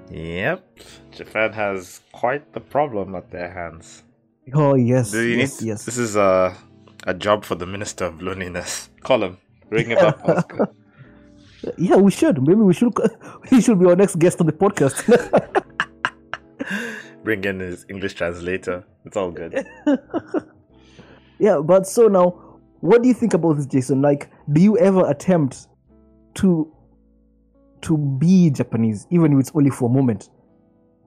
[0.10, 0.80] Yep,
[1.12, 4.04] Japan has quite the problem at their hands.
[4.54, 5.68] Oh yes, Do you yes, need?
[5.68, 5.86] yes.
[5.86, 6.56] This is a
[7.08, 8.90] a job for the minister of loneliness.
[9.02, 9.38] Call him.
[9.70, 10.76] Ring him up.
[11.76, 12.40] Yeah, we should.
[12.48, 12.94] Maybe we should.
[13.50, 14.96] He should be our next guest on the podcast.
[17.24, 18.86] Bring in his English translator.
[19.06, 19.66] It's all good.
[21.40, 24.04] yeah, but so now, what do you think about this, Jason?
[24.04, 25.68] Like, do you ever attempt
[26.36, 26.72] to
[27.82, 30.30] to be Japanese, even if it's only for a moment,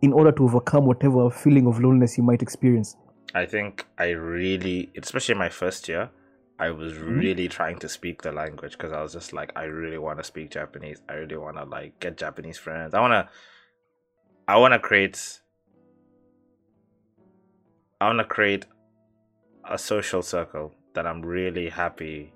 [0.02, 2.96] in order to overcome whatever feeling of loneliness you might experience?
[3.34, 6.10] I think I really, especially my first year,
[6.58, 9.98] I was really trying to speak the language because I was just like, I really
[9.98, 11.00] want to speak Japanese.
[11.08, 12.92] I really want to like get Japanese friends.
[12.92, 13.28] I want to,
[14.46, 15.40] I want to create,
[18.00, 18.66] I want to create
[19.68, 22.32] a social circle that I'm really happy.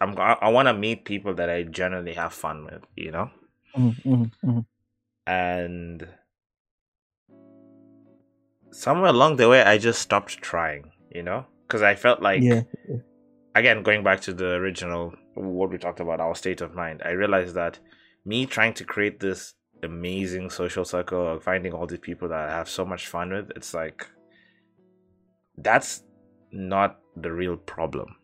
[0.00, 3.30] I'm, I, I want to meet people that I generally have fun with, you know?
[3.76, 4.66] Mhm, mhm, mhm.
[5.26, 6.08] and
[8.74, 11.46] somewhere along the way i just stopped trying you know?
[11.66, 12.62] Because i felt like yeah,
[13.54, 17.10] again going back to the original what we talked about our state of mind i
[17.10, 17.78] realized that
[18.24, 22.50] me trying to create this amazing social circle of finding all these people that i
[22.50, 24.06] have so much fun with it's like
[25.58, 26.02] that's
[26.50, 28.16] not the real problem.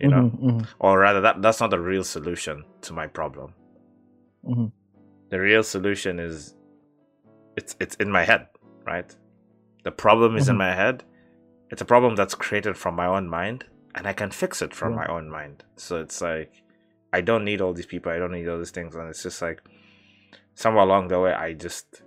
[0.00, 0.30] You know?
[0.30, 3.54] Mhm, mhm, or rather that that's not the real solution to my problem.
[4.44, 4.72] Mhm.
[5.30, 6.54] the real solution is
[7.56, 8.46] it's it's in my head
[8.86, 9.14] right?
[9.84, 10.58] The problem is in Mhm.
[10.58, 11.04] my head.
[11.70, 14.94] It's a problem that's created from my own mind and i can fix it from
[14.94, 15.64] my own mind.
[15.76, 16.62] So it's like
[17.12, 19.40] i don't need all these people i don't need all these things and it's just
[19.40, 19.62] like
[20.54, 22.02] somewhere along the way i just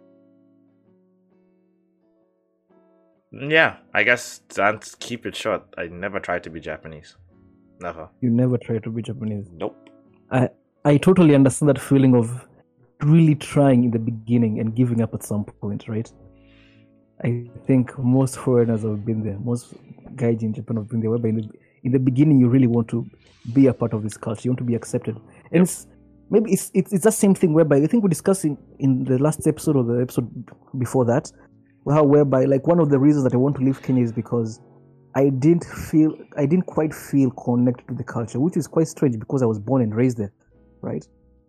[3.32, 5.64] yeah i guess to ans- keep it short.
[5.78, 7.16] I never tried to be japanese.
[7.82, 8.10] Never.
[8.22, 9.48] You never try to be Japanese.
[9.54, 9.90] nope.
[10.32, 10.50] I
[10.86, 12.46] I totally understand that feeling of
[13.04, 16.12] really trying in the beginning and giving up at some point, right?
[17.24, 19.38] I think most foreigners have been there.
[19.40, 19.74] Most
[20.16, 21.10] guys in Japan have been there.
[21.10, 21.50] Whereby in the,
[21.84, 23.06] in the beginning, you really want to
[23.54, 24.42] be a part of this culture.
[24.46, 25.18] You want to be accepted,
[25.52, 25.88] and it's
[26.30, 27.54] maybe it's it's, it's that same thing.
[27.54, 30.30] Whereby I think we discussed in, in the last episode or the episode
[30.78, 31.32] before that,
[31.90, 34.62] how whereby like one of the reasons that I want to leave Kenya is because
[35.16, 39.20] I didn't feel I didn't quite feel connected to the culture, which is quite strange
[39.20, 40.32] because I was born and raised there,
[40.82, 41.06] right?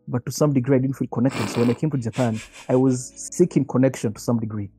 [0.09, 1.49] But to some degree, I didn't feel connected.
[1.49, 4.71] So when I came to Japan, I was seeking connection to some degree.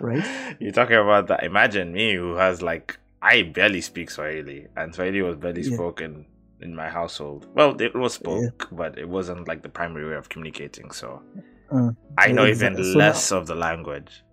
[0.00, 0.24] Right.
[0.60, 1.44] You're talking about that.
[1.44, 5.74] Imagine me who has like I barely speak Swahili, and Swahili was barely Yeah.
[5.74, 6.26] spoken
[6.60, 7.46] in my household.
[7.54, 10.90] Well, it was spoke, but it wasn't like the primary way of communicating.
[10.90, 11.22] So
[11.70, 14.24] Uh, I know exa- even so now- less of the language.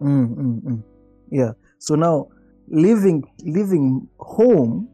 [0.00, 0.82] Mm, mm, mm.
[1.30, 1.52] Yeah.
[1.78, 2.28] So now
[2.68, 4.88] leaving leaving home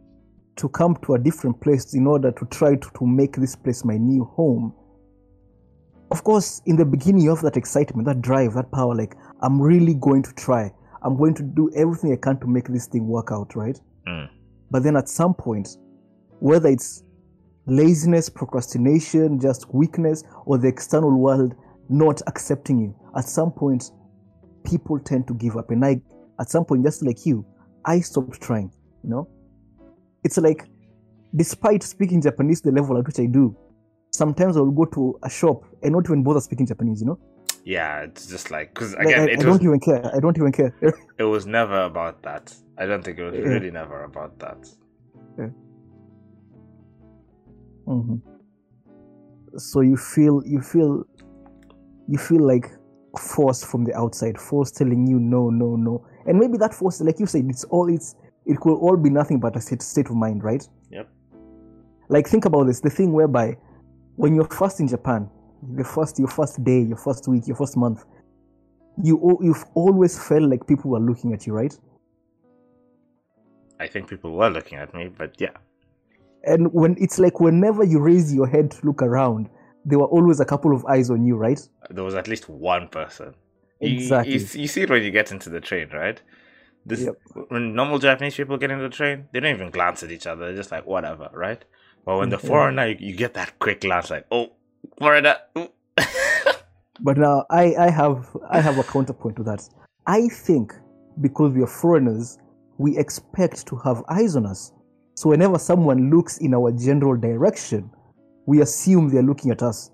[0.56, 3.84] to come to a different place in order to try to, to make this place
[3.84, 4.72] my new home.
[6.10, 9.60] Of course, in the beginning you have that excitement, that drive, that power, like I'm
[9.60, 10.72] really going to try.
[11.02, 13.78] I'm going to do everything I can to make this thing work out, right?
[14.06, 14.28] Mm.
[14.70, 15.76] But then at some point,
[16.40, 17.04] whether it's
[17.66, 21.54] laziness, procrastination, just weakness, or the external world
[21.88, 23.92] not accepting you, at some point,
[24.64, 25.70] people tend to give up.
[25.70, 26.00] And I,
[26.40, 27.46] at some point, just like you,
[27.84, 28.72] I stopped trying.
[29.04, 29.28] You know,
[30.24, 30.66] it's like,
[31.34, 33.56] despite speaking Japanese the level at which I do,
[34.10, 37.00] sometimes I will go to a shop and not even bother speaking Japanese.
[37.00, 37.18] You know,
[37.68, 40.10] Yeah, it's just like because like, again, I, it I was don't even care.
[40.16, 40.72] I don't even care.
[41.18, 42.56] it was never about that.
[42.78, 43.42] I don't think it was Yeah.
[43.42, 44.66] really never about that.
[47.84, 48.16] hmm
[49.58, 51.04] So you feel you feel
[52.08, 52.70] you feel like
[53.18, 57.20] force from the outside, force telling you no, no, no, and maybe that force, like
[57.20, 58.14] you said, it's all it's
[58.46, 60.66] it could all be nothing but a state, state of mind, right?
[60.90, 61.06] Yep.
[62.08, 63.58] Like think about this: the thing whereby
[64.16, 65.28] when you're first in Japan,
[65.62, 68.04] the first your first day, your first week, your first month,
[69.02, 71.76] you you've always felt like people were looking at you, right?
[73.80, 75.56] I think people were looking at me, but yeah,
[76.44, 79.48] And when it's like whenever you raise your head to look around,
[79.84, 81.60] there were always a couple of eyes on you, right?
[81.90, 83.34] there was at least one person.
[83.80, 84.34] Exactly.
[84.34, 86.20] You, you see it when you get into the train, right?
[86.84, 87.14] This Yep.
[87.48, 90.46] when normal Japanese people get into the train, they don't even glance at each other.
[90.46, 91.64] They're just like whatever, right?
[92.04, 94.48] But when the foreigner, you, you get that quick glance, like oh,
[95.56, 95.68] ooh."
[97.00, 99.68] But now I, I have I have a counterpoint to that.
[100.06, 100.74] I think
[101.20, 102.38] because we are foreigners,
[102.78, 104.72] we expect to have eyes on us.
[105.14, 107.90] So whenever someone looks in our general direction,
[108.46, 109.90] we assume they're looking at us.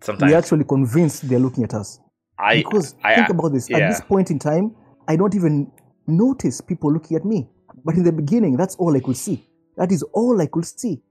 [0.00, 2.00] Sometimes We're actually convinced they're looking at us.
[2.38, 3.70] I because I think about this.
[3.70, 4.74] At this point in time,
[5.08, 5.70] I don't even
[6.06, 7.48] notice people looking at me.
[7.84, 9.44] But in the beginning, that's all I could see.
[9.76, 11.02] That is all I could see.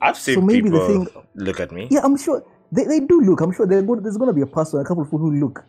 [0.00, 1.88] I've seen So maybe the people thing- look at me.
[1.90, 3.40] Yeah, I'm sure they, they do look.
[3.40, 5.64] I'm sure go- there's going to be a person, a couple of people who look.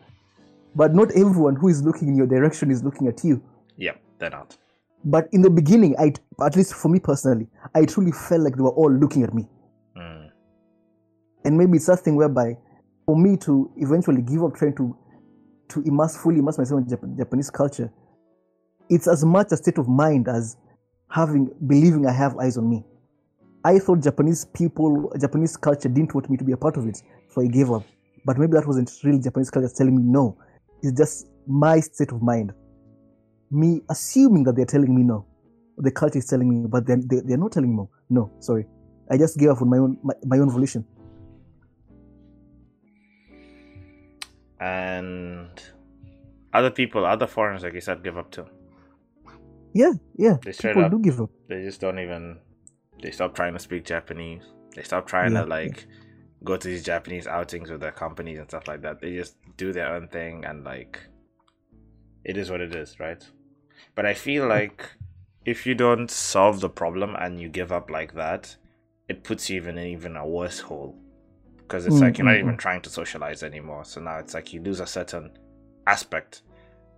[0.74, 3.42] But not everyone who is looking in your direction is looking at you.
[3.76, 4.56] Yeah, they're not.
[5.04, 6.12] But in the beginning, I,
[6.44, 9.48] at least for me personally, I truly felt like they were all looking at me.
[9.96, 10.30] Mm.
[11.44, 12.56] and maybe it's that thing whereby
[13.06, 14.96] for me to eventually give up trying to
[15.68, 17.90] to immerse fully immerse myself in Jap- Japanese culture,
[18.88, 20.56] it's as much a state of mind as
[21.10, 22.84] having believing I have eyes on me.
[23.64, 27.02] I thought Japanese people, Japanese culture didn't want me to be a part of it,
[27.28, 27.82] so I gave up.
[28.24, 30.36] But maybe that wasn't really Japanese culture telling me no.
[30.82, 32.52] It's just my state of mind.
[33.50, 35.26] Me assuming that they're telling me no.
[35.78, 37.90] The culture is telling me, but then they, they're not telling me no.
[38.10, 38.66] No, sorry.
[39.10, 40.84] I just gave up on my own my, my own volition.
[44.60, 45.50] And
[46.52, 48.46] other people, other foreigners, like you said, give up too.
[49.72, 50.36] Yeah, yeah.
[50.44, 51.30] They straight People up- do give up.
[51.48, 52.38] They just don't even.
[53.02, 54.42] They stop trying to speak Japanese.
[54.74, 55.86] They stop trying Yeah, to like
[56.44, 59.00] go to these Japanese outings with their companies and stuff like that.
[59.00, 61.00] They just do their own thing and like.
[62.24, 63.24] It is what it is, right?
[63.94, 64.90] But I feel like
[65.44, 68.56] if you don't solve the problem and you give up like that,
[69.08, 70.98] it puts you even in even a worse hole.
[71.56, 73.84] Because it's Mm, like you're not even trying to socialize anymore.
[73.84, 75.30] So now it's like you lose a certain
[75.86, 76.42] aspect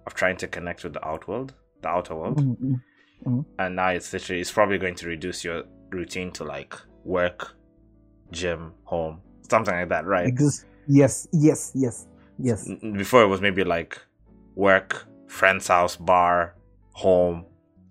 [0.06, 2.80] of trying to connect with the outworld, the outer world Mm,
[3.26, 3.44] mm.
[3.58, 6.74] and now it's literally it's probably going to reduce your routine to like
[7.04, 7.54] work
[8.30, 10.32] gym home something like that right
[10.86, 12.06] Yes, yes, yes,
[12.38, 12.68] yes.
[12.96, 14.00] Before it was maybe like
[14.56, 16.54] work friend's house bar
[16.92, 17.44] home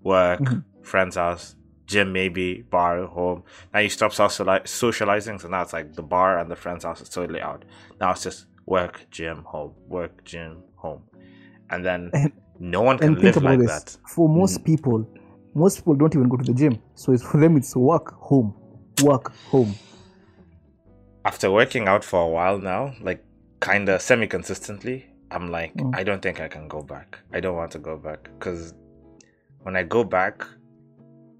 [0.03, 0.63] work Mhm.
[0.81, 5.93] friend's house gym maybe bar home now you stop sociali- socializing so now it's like
[5.93, 7.63] the bar and the friend's house is totally out
[8.01, 11.01] now it's just work gym home work gym home
[11.69, 13.83] and then And- no one can live about like this.
[13.83, 14.65] that For most Mm.
[14.65, 15.07] people,
[15.53, 16.81] most people don't even go to the gym.
[16.95, 18.53] So it's for them it's work, home,
[19.03, 19.75] work, home.
[21.25, 23.23] after working out for a while now, like
[23.59, 25.95] kind of semi consistently, I'm like, Mm.
[25.97, 27.19] I don't think I can go back.
[27.33, 28.73] I don't want to go back because
[29.59, 30.45] when I go back,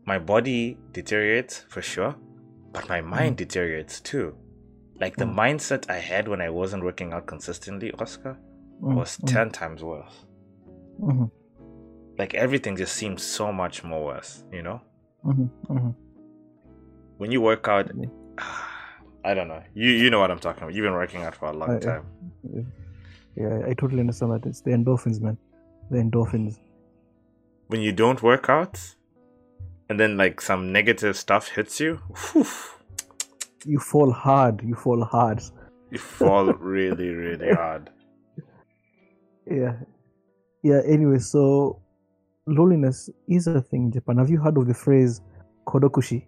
[0.05, 2.15] my body deteriorates for sure,
[2.73, 4.35] but my mind deteriorates too.
[4.99, 5.35] Like the Mm.
[5.35, 8.37] mindset I had when I wasn't working out consistently, Oscar,
[8.81, 10.25] Mm, was mm, 10 times worse.
[10.99, 11.31] mhm,
[12.19, 14.81] Like everything just seems so much more worse, you know?
[15.25, 15.95] mhm, mhm.
[17.17, 17.89] When you work out,
[19.29, 19.63] I don't know.
[19.73, 20.73] You you know what I'm talking about.
[20.75, 22.05] You've been working out for a long I- time.
[23.35, 24.45] Yeah, I totally understand that.
[24.49, 25.37] It's the endorphins, man.
[25.91, 26.57] The endorphins.
[27.67, 28.75] when you don't work out
[29.89, 31.99] and then like some negative stuff hits you,
[32.33, 32.45] whew,
[33.65, 34.61] You fall hard.
[34.63, 35.39] You fall hard.
[35.91, 37.89] you fall really, really hard.
[39.59, 39.73] Yeah.
[40.63, 41.81] Yeah, anyway, so
[42.49, 44.17] loneliness is a thing in Japan.
[44.17, 45.21] Have you heard of the phrase
[45.67, 46.25] kodokushi?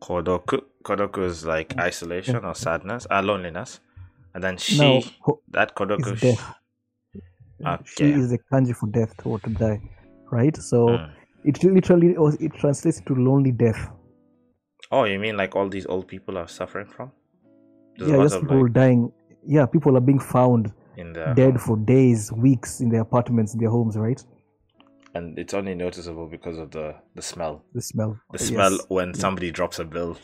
[0.00, 0.62] Kodoku.
[0.84, 3.80] Kodoku is like isolation or sadness, uh, loneliness.
[4.34, 6.12] And then she, Now, ho- that Kodoku.
[6.14, 6.54] is death.
[7.84, 9.80] She is the kanji for death or to die,
[10.30, 10.54] right?
[10.56, 11.10] So Mm.
[11.44, 13.90] it literally or it translates to lonely death.
[14.90, 17.10] Oh, you mean like all these old people are suffering from?
[17.96, 19.12] There's yeah, just people like dying.
[19.46, 20.72] Yeah, people are being found
[21.34, 24.22] dead for days, weeks in their apartments, in their homes, right?
[25.14, 27.62] And it's only noticeable because of the the smell.
[27.74, 28.18] The smell.
[28.32, 28.48] The Yes.
[28.48, 30.16] smell when somebody drops a bill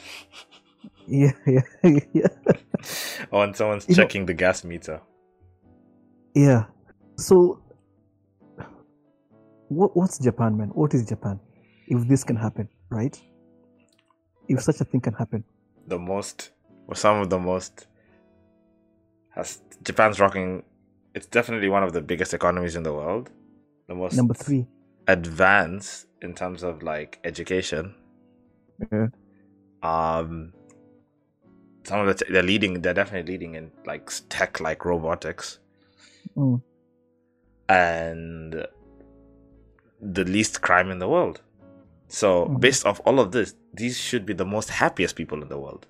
[1.07, 1.63] Yeah, yeah,
[2.13, 2.27] yeah.
[3.31, 5.01] or when someone's You know- checking the gas meter.
[6.35, 6.65] Yeah.
[7.17, 7.61] So,
[9.69, 10.69] what, what's Japan, man?
[10.69, 11.39] What is Japan?
[11.89, 13.21] If this can happen, right?
[14.49, 15.45] If such a thing can happen.
[15.87, 16.51] the most
[16.89, 17.87] or some of the most
[19.37, 20.63] has Japan's rocking
[21.15, 23.31] it's definitely one of the biggest economies in the world.
[23.89, 24.67] The most Number three.
[25.09, 27.95] Advanced in terms of like education.
[28.93, 29.09] Yeah.
[29.83, 30.53] Um
[31.85, 35.59] some of the they're leading they're definitely leading in like tech like robotics
[36.37, 36.63] Mm.
[37.69, 38.67] and
[40.01, 41.41] the least crime in the world.
[42.09, 42.61] So Mhm.
[42.61, 45.87] based off all of this, these should be the most happiest people in the world.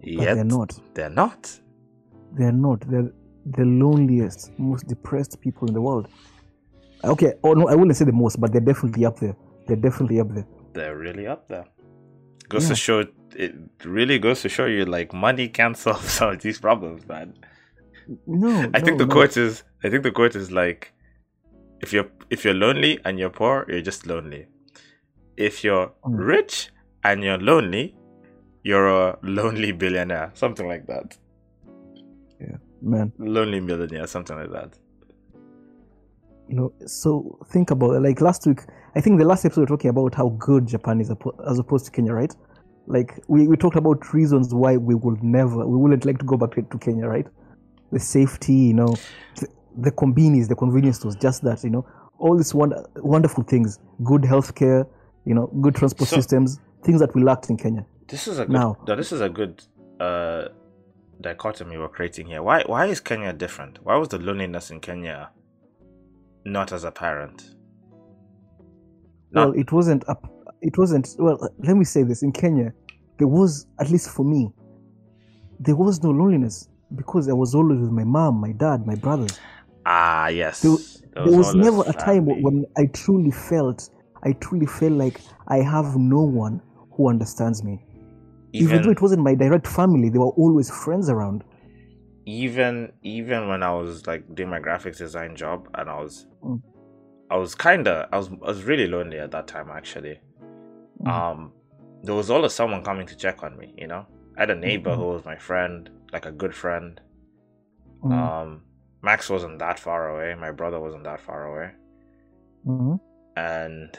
[0.00, 0.80] But Yet they're not.
[0.94, 1.60] They're not.
[2.32, 2.80] They're not.
[2.88, 3.12] They're
[3.46, 6.08] the loneliest, most depressed people in the world.
[7.04, 7.34] Okay.
[7.42, 9.36] Oh no, I wouldn't say the most, but they're definitely up there.
[9.66, 10.46] They're definitely up there.
[10.74, 11.66] they're really up there.
[12.48, 12.68] Goes Yeah.
[12.70, 16.58] to show it really goes to show you like money can't solve some of these
[16.60, 17.34] problems, man.
[18.26, 18.70] No.
[18.74, 19.12] I think the no.
[19.14, 20.92] quote is I think the quote is like
[21.80, 24.46] if you're if you're lonely and you're poor, you're just lonely.
[25.36, 26.18] If you're Mm.
[26.34, 26.70] rich
[27.04, 27.96] and you're lonely,
[28.62, 30.30] you're a lonely billionaire.
[30.34, 31.16] Something like that.
[32.40, 32.56] Yeah.
[32.80, 33.12] Man.
[33.18, 34.78] Lonely millionaire, something like that.
[36.52, 38.00] You know, so think about it.
[38.00, 38.60] Like last week,
[38.94, 41.10] I think the last episode we were talking about how good Japan is
[41.48, 42.30] as opposed to Kenya, right?
[42.86, 46.36] Like we, we talked about reasons why we would never, we wouldn't like to go
[46.36, 47.26] back to, to Kenya, right?
[47.90, 48.94] The safety, you know,
[49.36, 49.48] the,
[49.78, 51.86] the convenience, the convenience was just that, you know,
[52.18, 54.86] all these wonder, wonderful things, good healthcare,
[55.24, 57.86] you know, good transport So- systems, things that we lacked in Kenya.
[58.08, 58.52] This is a good.
[58.52, 59.62] Now- No, this is a good
[60.00, 60.48] uh,
[61.18, 62.42] dichotomy we're creating here.
[62.42, 62.62] Why?
[62.66, 63.78] Why is Kenya different?
[63.82, 65.30] Why was the loneliness in Kenya
[66.44, 67.54] not as apparent?
[69.30, 70.30] Not- well, it wasn't up.
[70.60, 71.14] It wasn't.
[71.18, 72.72] Well, let me say this: in Kenya,
[73.18, 74.50] there was, at least for me,
[75.60, 79.38] there was no loneliness because I was always with my mom, my dad, my brothers.
[79.86, 80.60] Ah, yes.
[80.62, 80.76] There,
[81.14, 82.42] There was always never a time family.
[82.42, 83.88] when I truly felt,
[84.22, 86.60] I truly felt like I have no one
[86.92, 87.84] who understands me.
[88.52, 91.42] Even, even though it wasn't my direct family, there were always friends around.
[92.26, 96.60] Even even when I was like doing my graphics design job and I was Mm.
[97.30, 100.20] I was kinda I was I was really lonely at that time actually.
[101.02, 101.08] Mm.
[101.08, 101.52] Um
[102.02, 104.06] there was always someone coming to check on me, you know?
[104.36, 104.96] I had a neighbor Mhm.
[104.96, 107.00] who was my friend, like a good friend.
[108.02, 108.62] Mm, Um
[109.02, 111.72] Max wasn't that far away, my brother wasn't that far away.
[112.64, 113.00] mhm,
[113.36, 113.98] And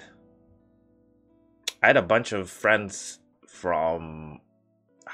[1.81, 4.39] I had a bunch of friends from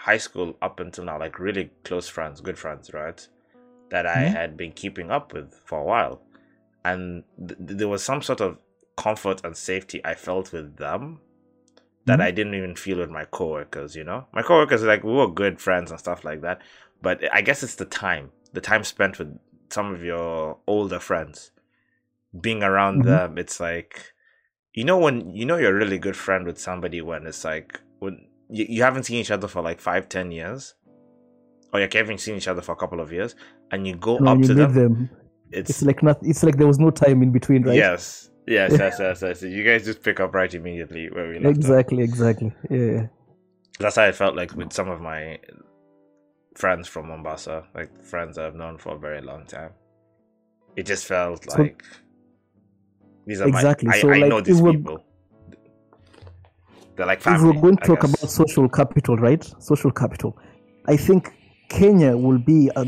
[0.03, 3.27] high school up until now, like really close friends, good friends, right?
[3.89, 4.33] That I Mhm.
[4.33, 6.21] had been keeping up with for a while.
[6.85, 8.59] And th- th- there was some sort of
[8.97, 11.19] comfort and safety I felt with them
[12.05, 12.23] that Mhm.
[12.23, 14.27] I didn't even feel with my coworkers, you know?
[14.33, 16.61] My coworkers, like, we were good friends and stuff like that.
[17.01, 19.37] But I guess it's the time, the time spent with
[19.69, 21.51] some of your older friends,
[22.39, 23.05] being around Mhm.
[23.05, 23.37] them.
[23.37, 24.13] It's like,
[24.73, 27.81] you know, when you know you're a really good friend with somebody when it's like,
[27.99, 30.75] when you, you haven't seen each other for like five, ten years,
[31.73, 33.35] or you haven't seen each other for a couple of years,
[33.71, 35.09] and you go And up you to them, them,
[35.51, 36.17] it's, it's like not.
[36.21, 37.75] It's like there was no time in between, right?
[37.75, 39.41] yes, yes, yes, yes, yes.
[39.43, 41.55] You guys just pick up right immediately where we left off.
[41.55, 42.03] Exactly.
[42.03, 42.51] Exactly.
[42.69, 43.07] Yeah.
[43.79, 45.39] that's how I felt like with some of my
[46.55, 49.71] friends from Mombasa, like friends I've known for a very long time.
[50.75, 51.83] It just felt So- like
[53.25, 53.87] these are Exactly.
[53.87, 53.95] my.
[53.95, 55.05] I, So, I like, know these we're- people.
[56.99, 58.13] They're like if we're going to I talk guess.
[58.19, 59.41] about social capital, right?
[59.59, 60.37] Social capital.
[60.85, 61.31] I think
[61.69, 62.85] Kenya will be a,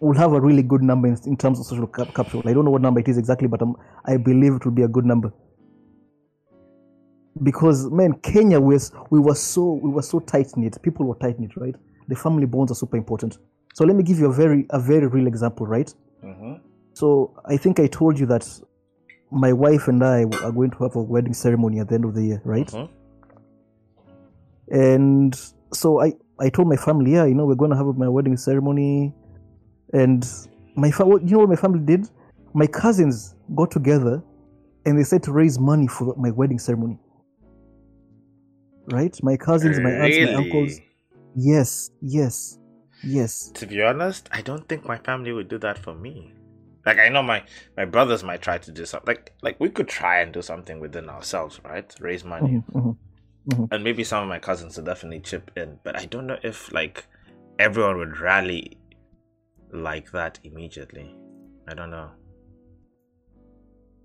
[0.00, 2.40] will have a really good number in, in terms of social cap- capital.
[2.46, 3.76] I don't know what number it is exactly, but um,
[4.06, 5.30] I believe it will be a good number.
[7.42, 10.80] Because man, Kenya was we were so we were so tight knit.
[10.80, 11.74] People were tight knit, right?
[12.08, 13.36] The family bonds are super important.
[13.74, 15.92] So let me give you a very a very real example, right?
[16.24, 16.60] Mhm.
[16.94, 18.48] So I think I told you that
[19.30, 22.14] my wife and I are going to have a wedding ceremony at the end of
[22.14, 22.68] the year, right?
[22.68, 22.88] Mhm.
[24.68, 25.34] And
[25.72, 29.12] so I I told my family, yeah, you know, we're gonna have my wedding ceremony,
[29.92, 30.26] and
[30.76, 32.08] my fa- you know what my family did?
[32.54, 34.22] My cousins got together,
[34.84, 36.98] and they said to raise money for my wedding ceremony.
[38.90, 40.80] Right, my cousins, my aunts, my uncles.
[41.34, 42.58] Yes, yes,
[43.02, 43.50] yes.
[43.54, 46.32] To be honest, I don't think my family would do that for me.
[46.84, 47.42] Like I know my
[47.76, 49.06] my brothers might try to do something.
[49.06, 51.92] Like like we could try and do something within ourselves, right?
[51.98, 52.62] Raise money.
[52.74, 52.96] Mhm,
[53.48, 53.68] mhm.
[53.70, 56.72] and maybe some of my cousins will definitely chip in but i don't know if
[56.72, 57.06] like
[57.58, 58.78] everyone would rally
[59.72, 61.14] like that immediately
[61.68, 62.10] i don't know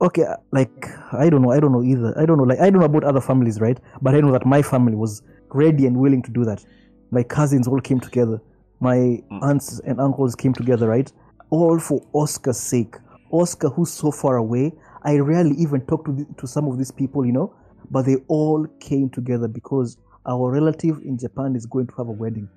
[0.01, 0.71] Okay, uh, like
[1.11, 2.13] I don't know, I don't know either.
[2.17, 3.77] I don't know, like I don't know about other families, right?
[4.01, 5.21] But I know that my family was
[5.51, 6.63] ready and willing to do that.
[7.11, 8.41] My cousins all came together.
[8.79, 9.43] My Mm.
[9.43, 11.11] aunts and uncles came together, right?
[11.49, 12.95] All for Oscar's sake.
[13.31, 14.71] Oscar, who's so far away.
[15.03, 17.53] I rarely even talk to the, to some of these people, you know,
[17.91, 22.11] but they all came together because our relative in Japan is going to have a
[22.11, 22.47] wedding.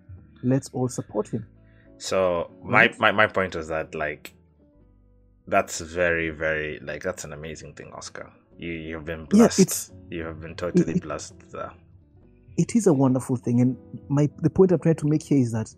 [0.42, 1.46] Let's all support him.
[1.98, 4.34] so my, my my point was that like
[5.46, 8.30] that's very very like that's an amazing thing oscar.
[8.58, 9.60] You you've been blessed.
[9.60, 11.72] it's- you have been totally it- blessed there.
[12.58, 13.76] it is a wonderful thing and
[14.08, 15.68] my the point i'm trying to make here is that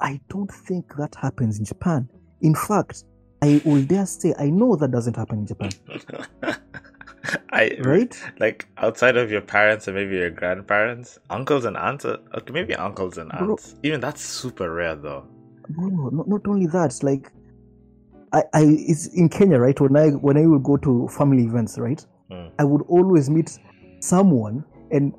[0.00, 2.08] i don't think that happens in japan.
[2.40, 3.04] In fact
[3.42, 5.70] i will dare say i know that doesn't happen in japan
[7.52, 8.20] i right?
[8.38, 13.18] like outside of your parents and maybe your grandparents uncles and aunts okay maybe uncles
[13.18, 13.50] and Bro.
[13.50, 13.74] aunts.
[13.82, 15.24] Even that's super rare though.
[15.76, 17.30] No not, not only that like
[18.32, 19.78] i i it's in kenya right?
[19.80, 22.04] When i when i would go to family events right?
[22.30, 22.50] Mm.
[22.58, 23.58] i would always meet
[24.00, 25.12] someone and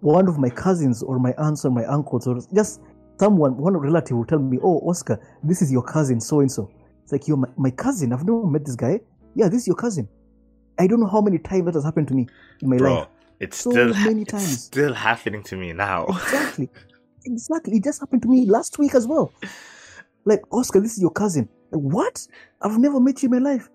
[0.00, 2.80] one of my cousins or my aunts or my uncles or just
[3.18, 6.70] someone one relative will tell me oh oscar this is your cousin so and so
[7.02, 8.14] it's like you're my, my cousin?
[8.14, 8.98] I've never met this guy.
[9.34, 10.08] Yeah this is your cousin
[10.78, 12.26] i don't know how many times that has happened to me
[12.62, 13.08] in my bro life
[13.40, 16.70] it's So still many it's still happening to me now exactly
[17.24, 19.32] exactly it just happened to me last week as well
[20.24, 22.26] like oscar this is your cousin Like, what
[22.62, 23.68] i've never met you in my life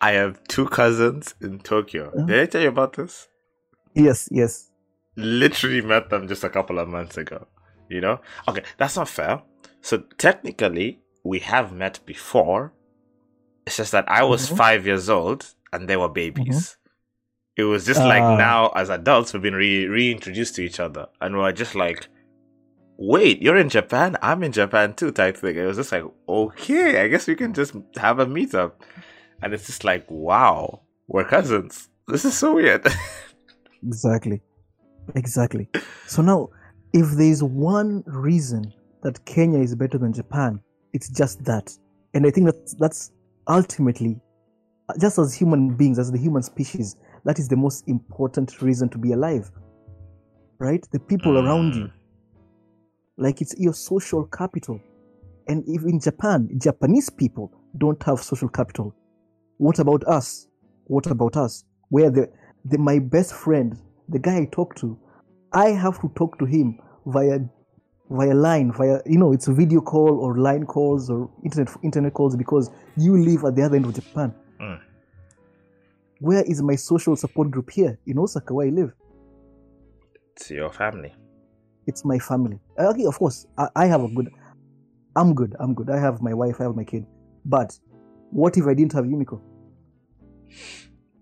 [0.00, 2.08] I have two cousins in Tokyo.
[2.08, 2.26] Uh-huh.
[2.26, 3.28] Did I tell you about this?
[3.94, 4.70] Yes, yes.
[5.16, 7.46] Literally met them just a couple of months ago.
[7.88, 8.20] You know?
[8.46, 9.42] Okay, that's not fair.
[9.80, 12.74] So technically, we have met before.
[13.66, 14.56] It's just that I was Mhm.
[14.56, 16.76] five years old and they were babies.
[17.56, 18.36] It was just like Ah.
[18.36, 22.08] now, as adults, we've been re- reintroduced to each other, and we're just like,
[22.98, 24.16] "Wait, you're in Japan?
[24.20, 25.56] I'm in Japan too." Type thing.
[25.56, 28.72] It was just like, okay, I guess we can just have a meetup,
[29.42, 31.88] and it's just like, wow, we're cousins.
[32.08, 32.86] This is so weird.
[33.86, 34.40] Exactly.
[35.14, 35.68] Exactly.
[36.06, 36.48] So now,
[36.92, 38.72] if there's one reason
[39.02, 40.60] that Kenya is better than Japan,
[40.92, 41.72] it's just that.
[42.14, 43.12] And I think that's that's
[43.48, 44.18] ultimately,
[45.00, 48.98] just as human beings, as the human species, that is the most important reason to
[48.98, 49.50] be alive.
[50.58, 50.86] Right?
[50.92, 51.84] The people around you.
[51.84, 51.92] Mm.
[53.18, 54.80] Like it's your social capital.
[55.48, 58.94] And if in Japan, Japanese people don't have social capital,
[59.58, 60.48] what about us?
[60.84, 61.64] What about us?
[61.88, 62.30] Where the,
[62.64, 63.78] the my best friend,
[64.08, 64.98] the guy I talk to,
[65.52, 67.40] I have to talk to him via
[68.10, 72.14] via line, via you know, it's a video call or line calls or internet internet
[72.14, 74.34] calls because you live at the other end of Japan.
[74.60, 74.80] Mm.
[76.20, 78.92] Where is my social support group here in Osaka, where I live?
[80.34, 81.14] It's your family.
[81.86, 82.58] It's my family.
[82.78, 84.30] Uh, Okay, of course, I, I have a good.
[85.14, 85.54] I'm good.
[85.58, 85.90] I'm good.
[85.90, 86.56] I have my wife.
[86.60, 87.06] I have my kid.
[87.44, 87.78] But
[88.30, 89.40] what if I didn't have Yumiko?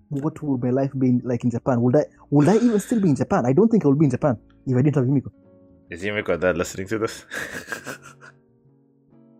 [0.08, 1.80] What would my life be like in Japan?
[1.82, 3.46] Would I would I even still be in Japan?
[3.46, 5.30] I don't think I would be in Japan if I didn't have Yumiko.
[5.90, 7.24] Is Yumiko there listening to this?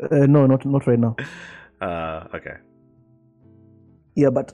[0.02, 1.16] Uh, no, not not right now.
[1.80, 2.56] uh, okay.
[4.14, 4.52] Yeah, but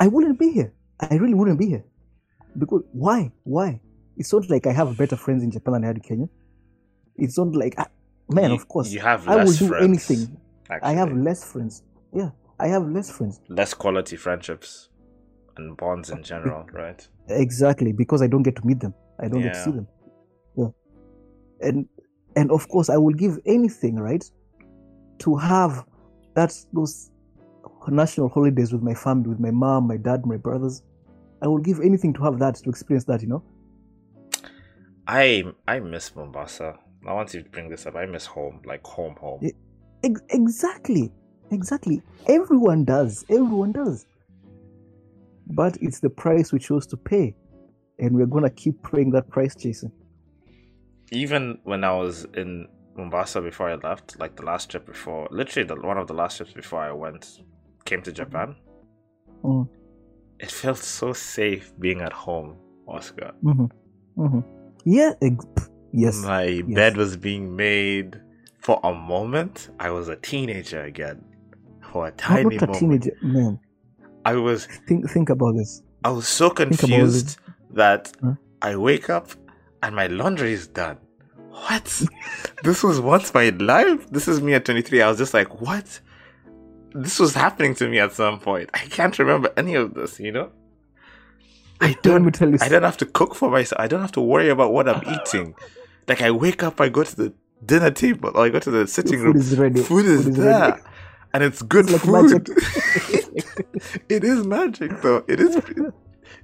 [0.00, 0.72] I wouldn't be here.
[1.00, 1.84] I really wouldn't be here.
[2.58, 3.32] Because why?
[3.44, 3.80] Why?
[4.16, 6.28] It's not like I have better friends in Japan than I had in Kenya.
[7.16, 7.88] It's not like ah,
[8.30, 8.50] man.
[8.50, 10.40] You- of course, you have I will do friends, anything.
[10.82, 11.82] I have less friends.
[12.14, 13.40] Yeah, I have less friends.
[13.48, 14.88] less quality friendships
[15.56, 17.06] and bonds in general, right?
[17.28, 18.94] Exactly, because I don't get to meet them.
[19.20, 19.88] I don't get to see them.
[20.56, 20.68] Yeah.
[21.60, 21.88] And
[22.36, 24.24] and of course I will give anything, right?
[25.20, 25.84] To have
[26.34, 27.10] that those
[27.90, 30.82] national holidays with my family, with my mom, my dad, my brothers.
[31.42, 33.42] I will give anything to have that, to experience that, you know?
[35.06, 36.78] I I miss Mombasa.
[37.06, 37.94] I want you to bring this up.
[37.94, 39.38] I miss home, like home, home.
[39.42, 39.50] Yeah.
[40.02, 41.12] Ex- exactly.
[41.50, 42.02] Exactly.
[42.26, 43.24] Everyone does.
[43.28, 44.06] Everyone does.
[45.46, 47.36] But it's the price we chose to pay.
[47.98, 49.92] And we're gonna keep paying that price, Jason.
[51.12, 52.66] Even when I was in
[52.96, 56.38] Mombasa before I left, like the last trip before, literally the, one of the last
[56.38, 57.40] trips before I went,
[57.86, 58.54] came to Japan.
[59.42, 59.68] Mm.
[60.38, 62.56] It felt so safe being at home,
[62.86, 63.32] Oscar.
[63.42, 63.66] hmm
[64.16, 64.40] hmm
[64.84, 66.22] Yeah, ex- yes.
[66.22, 68.20] My bed was being made.
[68.60, 71.24] For a moment, I was a teenager again.
[71.92, 73.60] For a tiny not a moment, teenager, man.
[74.24, 75.82] I was Think think about this.
[76.04, 77.38] I was so confused
[77.70, 78.34] that Huh?
[78.60, 79.30] I wake up
[79.82, 80.98] and my laundry is done.
[81.50, 82.02] What?
[82.64, 84.10] this was once my life.
[84.10, 85.00] This is me at 23.
[85.02, 86.00] I was just like, what?
[87.02, 88.70] This was happening to me at some point.
[88.74, 90.50] I can't remember any of this, you know?
[91.80, 92.58] I Let don't tell you.
[92.60, 93.78] I don't have to cook for myself.
[93.80, 95.54] I don't have to worry about what I'm eating.
[96.08, 97.34] Like I wake up, I go to the
[97.64, 99.36] dinner table or I go to the sitting food room.
[99.36, 99.82] is ready.
[99.82, 100.60] Food is Food is there.
[100.70, 100.82] ready.
[101.34, 102.48] And it's good It's like food.
[102.48, 102.48] magic.
[104.08, 105.22] it is magic though.
[105.28, 105.56] It is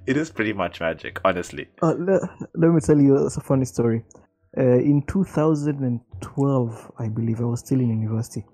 [0.07, 1.69] it is pretty much magic, honestly.
[1.83, 4.05] Uh, le- let me tell you a funny story.
[4.59, 8.45] Uh, in 2012, I believe, I was still in university,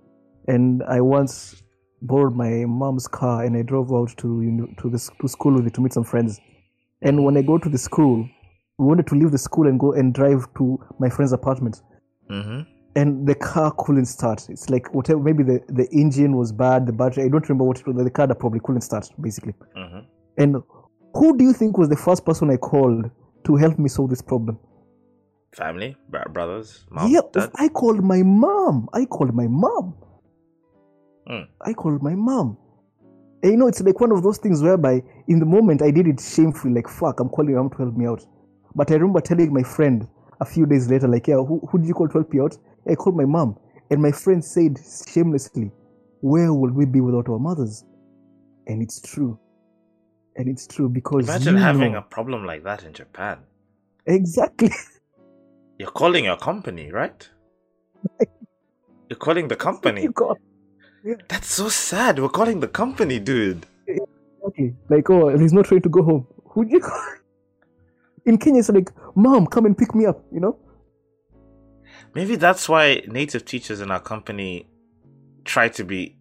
[0.46, 1.62] and I once
[2.02, 5.66] borrowed my mom's car and I drove out to uni- to the to school with
[5.66, 6.40] it to meet some friends.
[7.02, 8.28] And when I go to the school,
[8.78, 11.82] we wanted to leave the school and go and drive to my friend's apartment.
[12.30, 12.60] Mm-hmm.
[12.94, 14.46] and the car couldn't start.
[14.50, 17.78] It's like whatever, maybe the, the engine was bad, the battery, I don't remember what
[17.78, 19.54] it was, the car that probably couldn't start, basically.
[19.76, 20.00] Mm-hmm.
[20.36, 20.56] And
[21.14, 23.10] who do you think was the first person I called
[23.44, 24.58] to help me solve this problem?
[25.54, 27.50] Family, brothers, mom, yeah, dad.
[27.54, 28.88] I called my mom.
[28.92, 29.94] I called my mom.
[31.28, 31.46] Mm.
[31.62, 32.56] I called my mom.
[33.42, 36.06] And you know, it's like one of those things whereby in the moment I did
[36.08, 38.24] it shamefully, like, fuck, I'm calling mom to help me out.
[38.74, 40.06] But I remember telling my friend
[40.40, 42.56] a few days later, like, yeah, who, who did you call to help you out?
[42.90, 43.56] I called my mom.
[43.90, 44.78] And my friend said
[45.12, 45.70] shamelessly,
[46.20, 47.84] where would we be without our mothers?
[48.66, 49.38] And it's true.
[50.36, 53.38] And it's true because Imagine having know- a problem like that in Japan.
[54.06, 54.70] exactly
[55.78, 57.28] You're calling your company, right?
[59.08, 60.02] You're calling the company.
[60.08, 60.12] you
[61.04, 62.18] got That's so sad.
[62.18, 63.66] We're calling the company, dude.
[64.46, 64.74] Okay.
[64.88, 66.26] Like, oh, he's not ready to go home.
[66.50, 67.02] Who'd you call?
[68.24, 70.58] In Kenya, it's like, Mom, come and pick me up, you know?
[72.14, 74.66] Maybe that's why native teachers in our company
[75.44, 76.16] try to be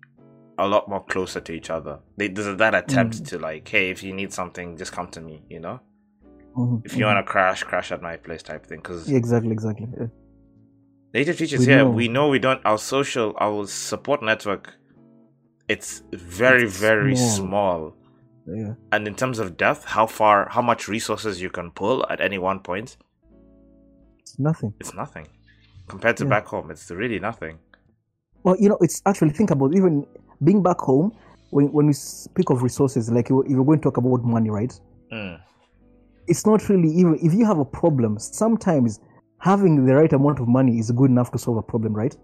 [0.57, 1.99] a lot more closer to each other.
[2.17, 3.27] They, there's that attempt Mm.
[3.29, 5.43] to like, hey, if you need something, just come to me.
[5.49, 5.79] You know,
[6.55, 7.13] Mhm, if you mhm.
[7.13, 8.79] want to crash, crash at my place, type thing.
[8.79, 9.87] Because Yeah, exactly, exactly.
[9.99, 10.07] Yeah.
[11.13, 11.89] Native teachers We here, know.
[11.89, 12.61] we know we don't.
[12.65, 14.73] Our social, our support network,
[15.67, 17.37] it's very, It's very small.
[17.47, 17.93] small.
[18.47, 18.73] yeah.
[18.91, 22.37] And in terms of depth, how far, how much resources you can pull at any
[22.37, 22.97] one point,
[24.19, 24.73] It's nothing.
[24.79, 25.27] it's nothing.
[25.87, 26.29] Compared to Yeah.
[26.29, 27.59] back home, it's really nothing.
[28.43, 30.05] Well, you know, it's actually think about even
[30.43, 31.11] being back home.
[31.49, 34.73] When when we speak of resources, like if you're going to talk about money, right?
[35.13, 35.39] Mm.
[36.27, 38.19] It's not really even if you have a problem.
[38.19, 38.99] Sometimes
[39.39, 42.15] having the right amount of money is good enough to solve a problem, right?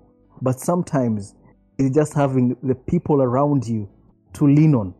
[0.41, 1.35] But sometimes
[1.77, 3.89] it's just having the people around you
[4.33, 4.93] to lean on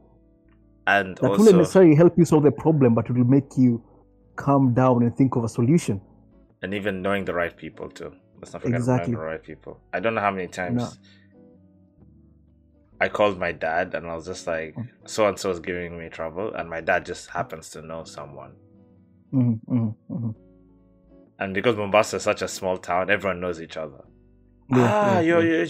[0.88, 3.84] And that wouldn't necessarily help you solve the problem, but it will make you
[4.36, 6.02] calm down and think of a solution.
[6.62, 8.14] and even knowing the right people too.
[8.40, 9.14] Let's not forget Exactly.
[9.14, 9.80] the right people.
[9.94, 11.00] I don't know how many times
[13.02, 16.10] I called my dad and I was just like, so and so is giving me
[16.10, 18.54] trouble, and my dad just happens to know someone.
[19.32, 20.30] hmm hmm hmm
[21.44, 24.02] And because Mombasa is such a small town, everyone knows each other.
[24.70, 25.58] Yeah, ah, yeah, you're, yeah.
[25.58, 25.68] you're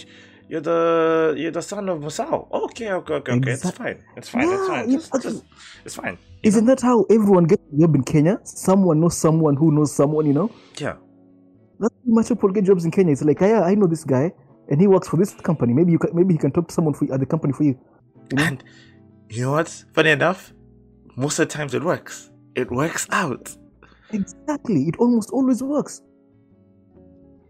[0.49, 2.47] you're the you're the son of Musao.
[2.51, 3.51] Okay, okay, okay, okay.
[3.53, 4.03] It's fine.
[4.15, 4.49] It's fine.
[4.49, 4.91] it's fine.
[4.91, 5.43] Just, just,
[5.83, 6.19] it's fine.
[6.43, 6.75] Isn't know?
[6.75, 8.39] that how everyone gets a job in Kenya?
[8.43, 10.51] Someone knows someone who knows someone, you know?
[10.77, 10.97] Yeah.
[11.79, 13.13] That's how much people get jobs in Kenya.
[13.13, 14.31] It's like, yeah, I know this guy,
[14.69, 15.73] and he works for this company.
[15.73, 17.79] Maybe you can, maybe he can talk to someone for, at the company for you.
[18.29, 18.43] You know?
[18.43, 18.63] And
[19.29, 19.69] you know what?
[19.93, 20.53] Funny enough,
[21.15, 22.29] most of the times it works.
[22.53, 23.57] It works out.
[24.13, 24.83] Exactly.
[24.83, 26.01] It almost always works.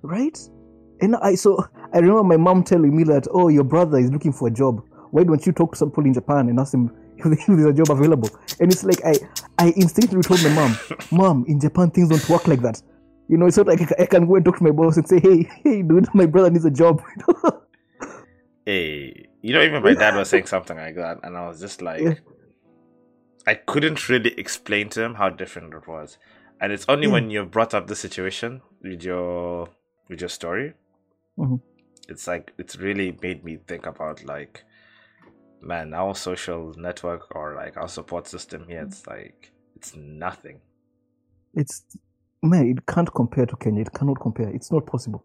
[0.01, 0.37] Right?
[1.01, 4.33] And I so I remember my mom telling me that, oh, your brother is looking
[4.33, 4.81] for a job.
[5.11, 7.73] Why don't you talk to some people in Japan and ask them if there's a
[7.73, 8.29] job available?
[8.59, 9.15] And it's like I
[9.59, 10.77] I instinctively told my mom,
[11.11, 12.81] Mom, in Japan things don't work like that.
[13.29, 15.07] You know, it's not like I I can go and talk to my boss and
[15.07, 17.01] say, Hey, hey, dude, my brother needs a job.
[18.65, 21.81] Hey, you know, even my dad was saying something like that, and I was just
[21.81, 22.13] like, Yeah.
[23.45, 26.17] I couldn't really explain to him how different it was.
[26.63, 27.13] And it's only Yeah.
[27.13, 29.67] when you've brought up the situation with your
[30.09, 30.73] with your story,
[31.37, 31.59] Mhm.
[32.07, 34.63] it's like it's really made me think about like,
[35.61, 38.81] man, our social network or like our support system here.
[38.83, 40.61] It's like it's nothing.
[41.55, 41.75] it's
[42.41, 43.81] man, it can't compare to Kenya.
[43.81, 44.49] It cannot compare.
[44.49, 45.23] It's not possible.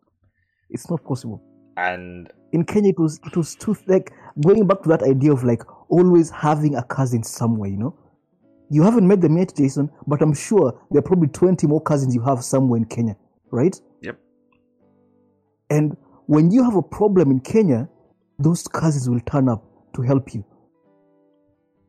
[0.70, 1.40] It's not possible.
[1.76, 4.12] And in Kenya, it was it was too like
[4.46, 7.70] going back to that idea of like always having a cousin somewhere.
[7.70, 7.94] You know,
[8.70, 12.14] you haven't met them yet, Jason, but I'm sure there are probably twenty more cousins
[12.14, 13.16] you have somewhere in Kenya,
[13.50, 13.74] right?
[14.02, 14.18] Yep.
[15.70, 15.96] And
[16.26, 17.88] when you have a problem in Kenya,
[18.38, 19.64] those cousins will turn up
[19.94, 20.44] to help you,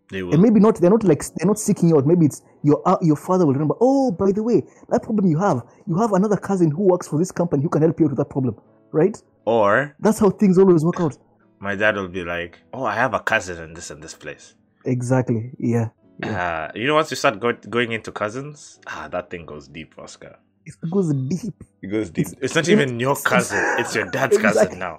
[0.09, 0.75] they will and maybe not.
[0.81, 2.07] They're not like they're not seeking you out.
[2.07, 3.75] Maybe it's your uh, your father will remember.
[3.79, 7.19] Oh, by the way, that problem you have, you have another cousin who works for
[7.19, 8.55] this company who can help you out with that problem,
[8.91, 9.21] right?
[9.45, 11.17] or That's how things always work out.
[11.59, 14.55] my dad will be like, "Oh, I have a cousin in this and this place."
[14.85, 15.51] Exactly.
[15.59, 15.89] Yeah.
[16.23, 19.93] Uh, you know, once you start go- going into cousins, ah, that thing goes deep,
[19.97, 20.37] Oscar.
[20.65, 21.53] It goes deep.
[21.81, 22.27] It goes deep.
[22.27, 24.97] It's- It's, not even your cousin; it's your dad's cousin now.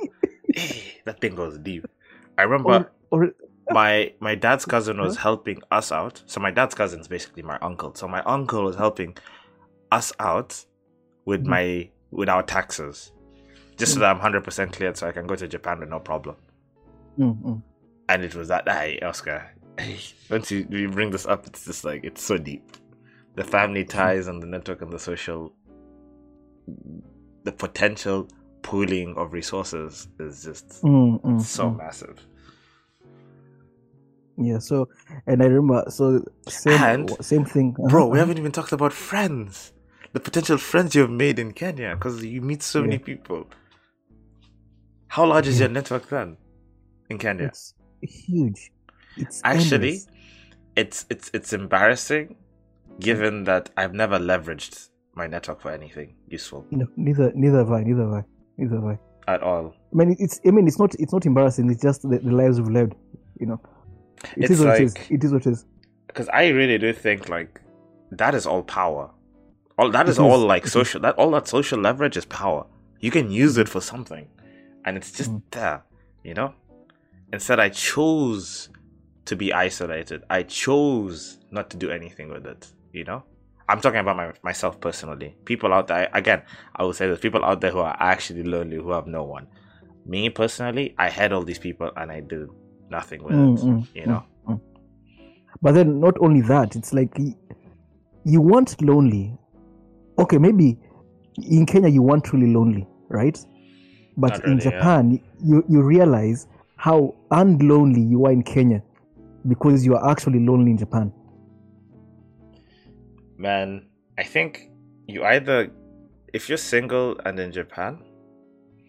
[1.04, 1.86] That thing goes deep.
[2.38, 3.30] I remember Or, or
[3.70, 6.22] my my dad's cousin was helping us out.
[6.26, 7.94] So my dad's cousin is basically my uncle.
[7.94, 9.16] So my uncle was helping
[9.92, 10.64] us out
[11.26, 11.48] with Mhm.
[11.48, 13.12] my with our taxes,
[13.76, 16.00] just so that I'm hundred percent cleared, so I can go to Japan with no
[16.00, 16.36] problem.
[17.18, 17.62] Mm, mm.
[18.08, 19.46] And it was that day, Oscar.
[20.30, 22.76] Once you, you bring this up, it's just like it's so deep.
[23.36, 25.52] The family ties and the network and the social,
[27.44, 28.28] the potential
[28.62, 31.78] pooling of resources is just Mm, mm, so mm.
[31.78, 32.18] massive.
[34.36, 34.58] Yeah.
[34.58, 34.88] So,
[35.26, 35.84] and I remember.
[35.90, 39.72] So same And- same thing, Bro, Uh-huh, we haven't even talked about friends.
[40.12, 43.46] The potential friends you've made in Kenya because you meet so many people.
[45.08, 45.66] How large is Yeah.
[45.66, 46.36] your network then
[47.08, 47.46] in Kenya?
[47.46, 48.72] It's huge.
[49.16, 50.06] It's Actually, endless.
[50.76, 52.36] it's it's it's embarrassing
[53.00, 57.72] given that I've never leveraged my network for anything useful you know, neither neither have
[57.72, 57.82] I.
[57.82, 58.24] Neither have I.
[58.58, 58.98] Neither have I.
[59.32, 59.74] at all.
[59.92, 60.40] I mean, it's.
[60.46, 60.94] I mean, it's not.
[60.98, 61.70] It's not embarrassing.
[61.70, 62.94] It's just the, the lives we've lived.
[63.40, 63.60] You know.
[64.36, 64.96] It It's is what it is.
[64.96, 65.64] like- It is what it is.
[66.06, 67.60] Because I really do think like
[68.12, 69.10] that is all power.
[69.78, 72.66] All that is, is all like social that all that social leverage is power.
[73.00, 74.28] You can use it for something.
[74.84, 75.42] And it's just Mm.
[75.50, 75.82] there,
[76.22, 76.52] you know?
[77.32, 78.68] Instead I chose
[79.30, 80.24] to be isolated.
[80.28, 83.22] I chose not to do anything with it, you know?
[83.68, 85.36] I'm talking about my, myself personally.
[85.44, 86.42] People out there again,
[86.74, 89.46] I will say there's people out there who are actually lonely, who have no one.
[90.04, 92.48] Me personally, I had all these people and I did
[92.90, 93.60] nothing with Mm, it.
[93.60, 94.24] mm, you know?
[94.48, 94.60] mm.
[95.62, 97.16] But then, not only that, it's like
[98.24, 99.38] you want lonely.
[100.18, 100.76] Okay, maybe
[101.48, 103.38] in Kenya you want truly lonely, right?
[104.16, 104.70] But Not in really, yeah.
[104.70, 108.82] Japan, you you realize how unlonely you are in Kenya
[109.48, 111.12] because you are actually lonely in Japan.
[113.38, 113.86] Man,
[114.18, 114.70] I think
[115.06, 115.70] you either,
[116.32, 117.98] if you're single and in Japan,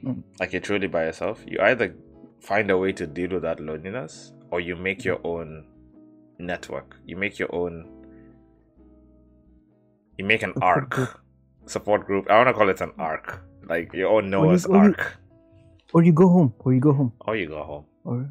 [0.04, 0.24] Mm.
[0.39, 1.95] like you're truly by yourself, you either
[2.39, 5.64] find a way to deal with that loneliness or you make your own
[6.39, 6.97] network.
[7.06, 7.86] You make your own,
[10.18, 11.22] you make an ark,
[11.68, 12.30] support group.
[12.32, 15.18] I want to call it an ark, like your own you- Noah's or you- ark.
[15.93, 17.86] Or you go home, or you go home, Or you go home.
[18.04, 18.28] or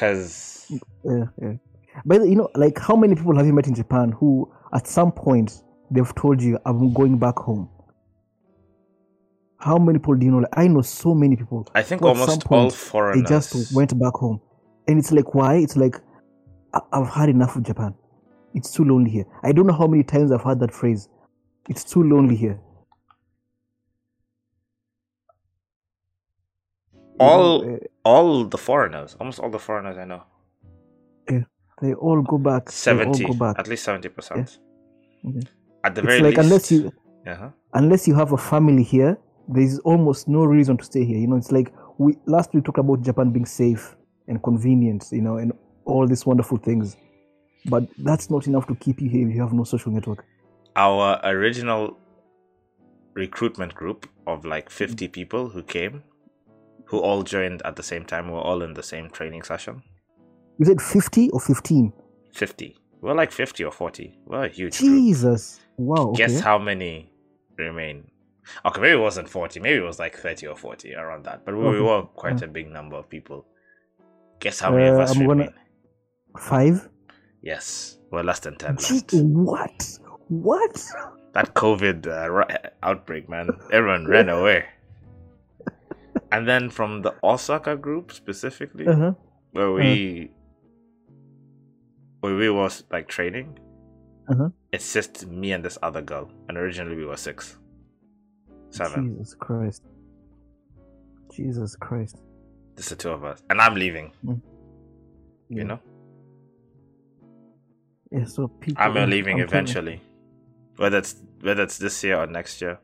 [0.00, 0.66] Because
[1.04, 1.52] yeah, yeah.
[2.04, 5.12] But you know, like how many people have you met in Japan who, at some
[5.12, 7.68] point, they've told you, "I'm going back home."
[9.58, 10.38] How many people do you know?
[10.38, 11.68] Like, I know so many people.
[11.74, 13.28] I think almost some all point, foreigners.
[13.28, 14.40] They just went back home,
[14.88, 15.56] and it's like, why?
[15.56, 15.96] It's like,
[16.72, 17.94] I- I've had enough of Japan.
[18.54, 19.26] It's too lonely here.
[19.42, 21.08] I don't know how many times I've heard that phrase.
[21.68, 22.58] It's too lonely here.
[27.20, 30.22] All know, uh, all the foreigners, almost all the foreigners I know,
[31.80, 32.70] they all go back.
[32.70, 33.58] Seventy, go back.
[33.58, 34.58] at least seventy percent.
[35.26, 35.40] Okay.
[35.84, 36.92] At the It's very like least, unless you
[37.26, 37.50] uh-huh.
[37.74, 39.18] unless you have a family here,
[39.48, 41.18] there's almost no reason to stay here.
[41.18, 43.96] You know, it's like we last we talked about Japan being safe
[44.28, 45.52] and convenient, you know, and
[45.84, 46.96] all these wonderful things.
[47.66, 50.24] But that's not enough to keep you here if you have no social network.
[50.76, 51.96] our original
[53.14, 56.02] recruitment group of like 50 people who came
[56.90, 59.82] who all joined at the same time we were all in the same training session
[60.58, 61.92] You said 50 or 15?
[62.32, 65.60] 50 we're like 50 or 40 we're a huge group Jesus.
[65.78, 66.08] Wow.
[66.10, 66.18] Okay.
[66.26, 67.12] guess how many
[67.56, 68.10] remain
[68.66, 71.56] okay maybe it wasn't 40 maybe it was like 30 or 40 around that but
[71.56, 71.80] we, Okay.
[71.80, 73.46] were quite a big number of people
[74.40, 75.54] guess how many of Uh, us I'm gonna- remain
[76.38, 76.88] Five?
[77.42, 79.98] yes we're less than 10 Gee, left what?
[80.28, 80.84] What?
[81.32, 84.64] that COVID uh, outbreak, man, everyone ran away.
[86.32, 89.14] And then from the Osaka group specifically, Uh-huh.
[89.52, 90.30] where we
[92.20, 93.58] where we was like training,
[94.28, 94.50] Uh-huh.
[94.72, 97.58] it's just me and this other girl, and originally we were six,
[98.70, 99.08] seven.
[99.16, 99.82] Jesus Christ.
[101.32, 102.16] Jesus Christ.
[102.76, 104.12] Just the two of us, and I'm leaving.
[104.22, 104.34] Yeah.
[105.48, 105.80] You know,
[108.12, 108.82] Yeah, so people.
[108.82, 110.00] I'm leaving I'm eventually,
[110.76, 112.78] whether it's whether it's this year or next year.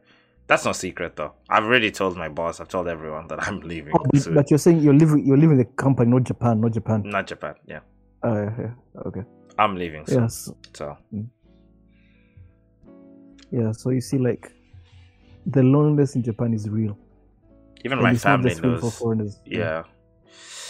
[0.49, 1.33] That's no secret though.
[1.49, 2.61] I've already told my boss.
[2.61, 3.93] I've told everyone that I'm leaving.
[3.99, 7.03] Oh, but, but you're saying you're leaving you're leaving the company, not Japan, not Japan.
[7.05, 7.55] Not Japan.
[7.67, 7.81] Yeah,
[8.23, 8.71] Uh, yeah,
[9.07, 9.23] okay.
[9.59, 10.07] I'm leaving.
[10.07, 10.51] Soon, Yes.
[10.75, 10.97] So
[13.51, 14.53] Yeah, so you see like
[15.47, 16.97] the loneliness in Japan is real.
[17.85, 18.99] even And my it's not family just real for knows.
[18.99, 19.41] foreigners.
[19.47, 19.85] Yeah,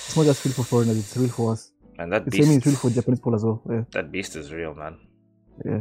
[0.07, 1.72] It's not just real for foreigners, it's real for us.
[1.99, 3.62] and that The same is real for Japanese people as well.
[3.70, 3.85] Yeah.
[3.93, 4.97] that beast is real, man.
[5.64, 5.81] yeah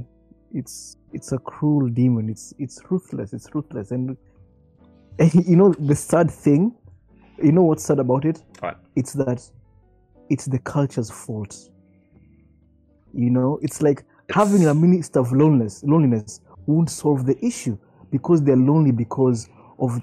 [0.55, 2.29] it's it's a cruel demon.
[2.29, 3.33] It's it's ruthless.
[3.33, 3.91] It's ruthless.
[3.91, 4.17] And,
[5.19, 6.73] and you know the sad thing
[7.41, 8.43] you know what's sad about it?
[8.95, 9.41] It's that
[10.29, 11.69] it's the culture's fault.
[13.13, 17.77] You know it's like having a minister of loneliness loneliness won't solve the issue
[18.11, 19.49] because they're lonely because
[19.79, 20.01] of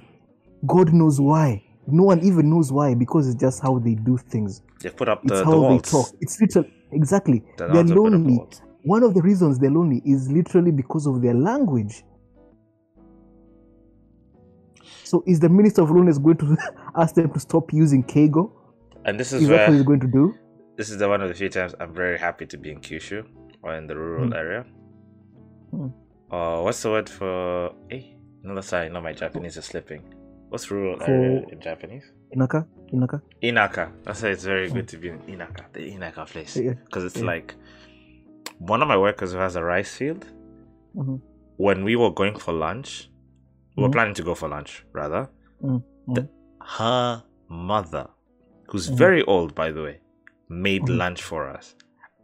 [0.66, 1.64] god knows why.
[1.86, 4.62] No one even knows why because it's just how they do things.
[4.80, 6.08] They put up it's the, the how they talk.
[6.20, 7.42] It's literally exactly.
[7.56, 8.46] They're nuns will put up the lonely.
[8.82, 12.02] One of the reasons they're lonely is literally because of their language.
[15.04, 16.56] So is the minister of loneliness going to
[16.96, 18.50] ask them to stop using Keigo?
[19.04, 20.34] And this is Is where what he's going to do?
[20.76, 23.26] this is the one of the few times I'm very happy to be in Kyushu
[23.62, 24.32] or in the rural Hmm.
[24.32, 24.64] area.
[25.70, 25.88] Hmm.
[26.30, 27.74] Uh, what's the word for?
[27.90, 30.02] Hey, no, sorry, no, my Japanese is slipping.
[30.48, 32.10] What's rural For- area in Japanese?
[32.34, 32.66] Inaka?
[32.92, 33.20] Inaka?
[33.42, 33.92] Inaka.
[34.04, 36.72] That's why it's very good to be in Inaka, the Inaka place, Yeah.
[36.86, 37.26] because it's Yeah.
[37.26, 37.54] like
[38.66, 40.24] one of my workers who has a rice field.
[40.96, 41.20] Mhm.
[41.56, 43.10] When we were going for lunch,
[43.76, 43.92] we were Mhm.
[43.92, 45.28] planning to go for lunch rather.
[45.62, 45.82] Mm,
[46.14, 46.28] The,
[46.78, 48.08] her mother,
[48.68, 48.96] who's Mhm.
[48.98, 50.00] very old by the way,
[50.48, 50.96] made Mhm.
[50.98, 51.74] lunch for us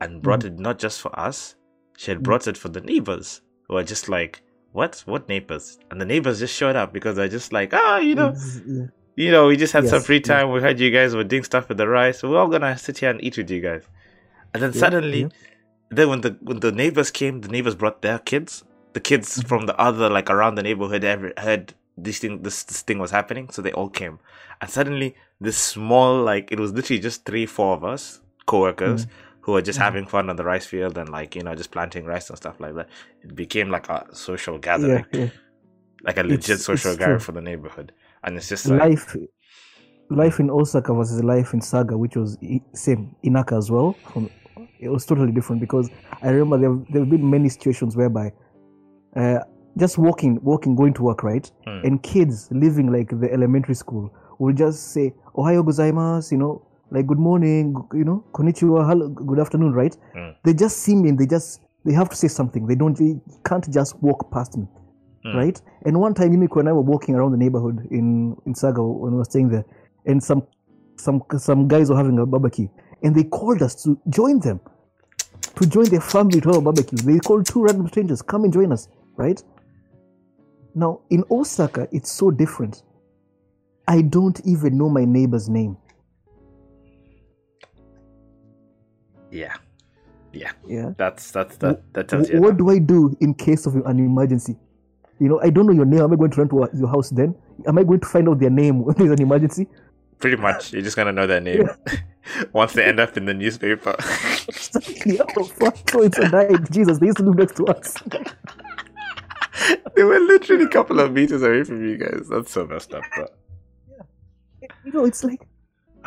[0.01, 1.55] and brought it not just for us.
[1.97, 5.03] She had brought it for the neighbors who are just like, "What?
[5.07, 8.34] What neighbors?" And the neighbors just showed up because they're just like, "Ah, you know."
[8.66, 8.86] Yeah.
[9.16, 10.26] you know, we just had some free yes.
[10.28, 10.53] time.
[10.53, 12.20] We heard you guys were doing stuff with the rice.
[12.20, 13.84] So we're all gonna sit here and eat with you guys.
[14.55, 15.28] And then Yeah, suddenly, yeah.
[15.91, 18.64] Then when the when the neighbors came, the neighbors brought their kids.
[18.95, 19.49] The kids Mm-hmm.
[19.49, 23.11] from the other like around the neighborhood ever heard this thing this, this thing was
[23.11, 24.18] happening, so they all came.
[24.61, 29.11] And suddenly, this small like it was literally just three four of us co-workers Mm.
[29.43, 29.82] who were just Mhm.
[29.82, 32.59] having fun on the rice field and like you know just planting rice and stuff
[32.61, 32.89] like that.
[33.22, 35.28] It became like a social gathering, yeah.
[36.03, 37.24] like a legit It's- social it's gathering true.
[37.26, 37.93] for the neighborhood.
[38.24, 39.16] And it's just like Life
[40.11, 42.39] life in Osaka versus life in Saga, which was
[42.74, 43.93] same Inaka as well.
[44.12, 44.30] From
[44.81, 45.91] it was totally different because
[46.22, 48.33] I remember there there have been many situations whereby
[49.16, 49.39] uh,
[49.76, 51.85] just walking walking going to work right Mm.
[51.85, 57.07] and kids living like the elementary school will just say "Ohayo gozaimasu," you know, like
[57.07, 59.97] "Good morning," you know, "Konnichiwa," hello, "Good afternoon," right?
[60.16, 60.35] Mm.
[60.45, 62.66] They just see me and they just they have to say something.
[62.66, 62.97] They don't.
[62.97, 64.66] They can't just walk past me,
[65.24, 65.35] Mm.
[65.37, 65.62] right?
[65.85, 69.12] And one time, Yumiko and I were walking around the neighborhood in in Saga when
[69.12, 69.64] we were staying there,
[70.07, 70.43] and some
[70.97, 72.68] some some guys were having a barbecue,
[73.03, 74.61] and they called us to join them,
[75.57, 76.99] to join their family to have a barbecue.
[76.99, 79.42] They called two random strangers, come and join us, right?
[80.74, 82.82] Now in Osaka, it's so different.
[83.86, 85.76] I don't even know my neighbor's name.
[89.30, 89.57] Yeah.
[90.32, 90.53] Yeah.
[90.66, 90.92] Yeah.
[90.96, 92.40] That's that's that that tells you.
[92.40, 92.59] what enough.
[92.59, 94.57] do I do in case of an emergency?
[95.18, 96.01] You know, I don't know your name.
[96.01, 97.34] Am I going to run to your house then?
[97.66, 99.66] Am I going to find out their name when there's an emergency?
[100.19, 101.69] Pretty much, you're just gonna know their name
[102.53, 103.93] once they end up in the newspaper.
[104.01, 105.91] Fuck.
[105.91, 106.71] So it's a night.
[106.71, 107.95] Jesus, they used to live next to us.
[109.95, 112.29] they were literally a couple of meters away from you guys.
[112.29, 113.27] That's so messed up, bro.
[114.85, 115.47] You know, it's like.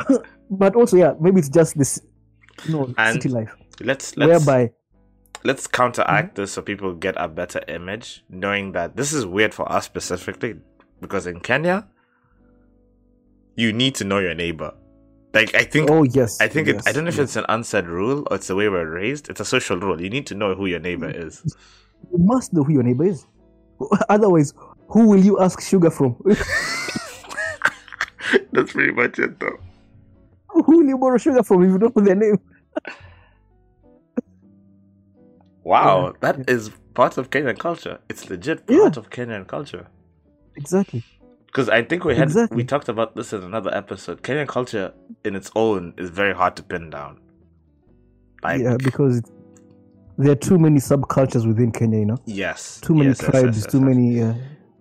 [0.50, 2.00] but also, yeah, maybe it's just this,
[2.64, 3.54] you know, And city life.
[3.80, 4.72] Let's let's Whereby,
[5.44, 6.42] let's counteract mm-hmm.
[6.42, 10.56] this so people get a better image, knowing that this is weird for us specifically
[11.00, 11.88] because in Kenya,
[13.56, 14.72] you need to know your neighbor.
[15.34, 16.40] Like I think oh, yes.
[16.40, 18.68] I think it, I don't know if it's an unsaid rule or it's the way
[18.68, 19.30] we're raised.
[19.30, 20.00] It's a social rule.
[20.00, 21.42] You need to know who your neighbor is.
[22.12, 23.26] You must know who your neighbor is.
[24.10, 24.52] Otherwise,
[24.88, 26.16] who will you ask sugar from?
[28.52, 29.58] That's pretty much it, though.
[30.48, 32.38] who will you borrow sugar from if you don't know their name?
[35.64, 37.98] Wow, that is part of Kenyan culture.
[38.08, 38.80] It's legit Yeah.
[38.80, 39.86] part of Kenyan culture.
[40.56, 41.04] Exactly.
[41.52, 42.56] Because I think we had Exactly.
[42.56, 44.22] we talked about this in another episode.
[44.22, 44.92] Kenyan culture
[45.22, 47.20] in its own is very hard to pin down.
[48.42, 49.20] Like yeah, because
[50.16, 52.18] there are too many subcultures within Kenya, you know?
[52.24, 54.22] yes, Too many yes, tribes, yes, yes, too many.
[54.22, 54.32] Uh,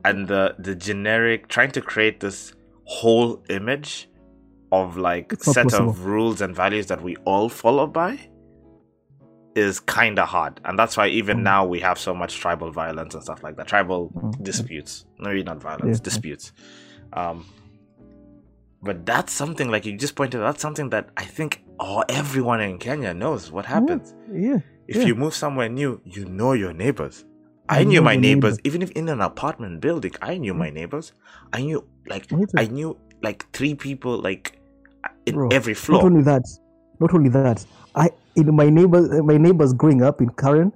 [0.06, 2.54] and the the generic trying to create this
[2.86, 4.10] whole image
[4.72, 5.90] of like set possible.
[5.90, 8.18] of rules and values that we all follow by
[9.56, 11.44] is kind of hard and that's why even Mm.
[11.44, 14.44] now we have so much tribal violence and stuff like that tribal Mm.
[14.44, 16.04] disputes maybe not violence Yeah.
[16.04, 16.54] disputes
[17.14, 17.46] um
[18.82, 22.62] but that's something like you just pointed out that's something that i think oh everyone
[22.62, 24.60] in kenya knows what happens yeah.
[24.88, 25.04] if Yeah.
[25.08, 27.24] you move somewhere new, you know your neighbors.
[27.70, 28.60] I knew my neighbors, neighbors.
[28.66, 31.14] even if in an apartment building, I knew my neighbors.
[31.54, 32.26] I knew like
[32.58, 34.60] I knew like three people like
[35.26, 36.04] in Bro, every Not floor.
[36.04, 36.44] only that,
[37.02, 40.72] not only that, I in my neighbor, my neighbors growing up in Karen,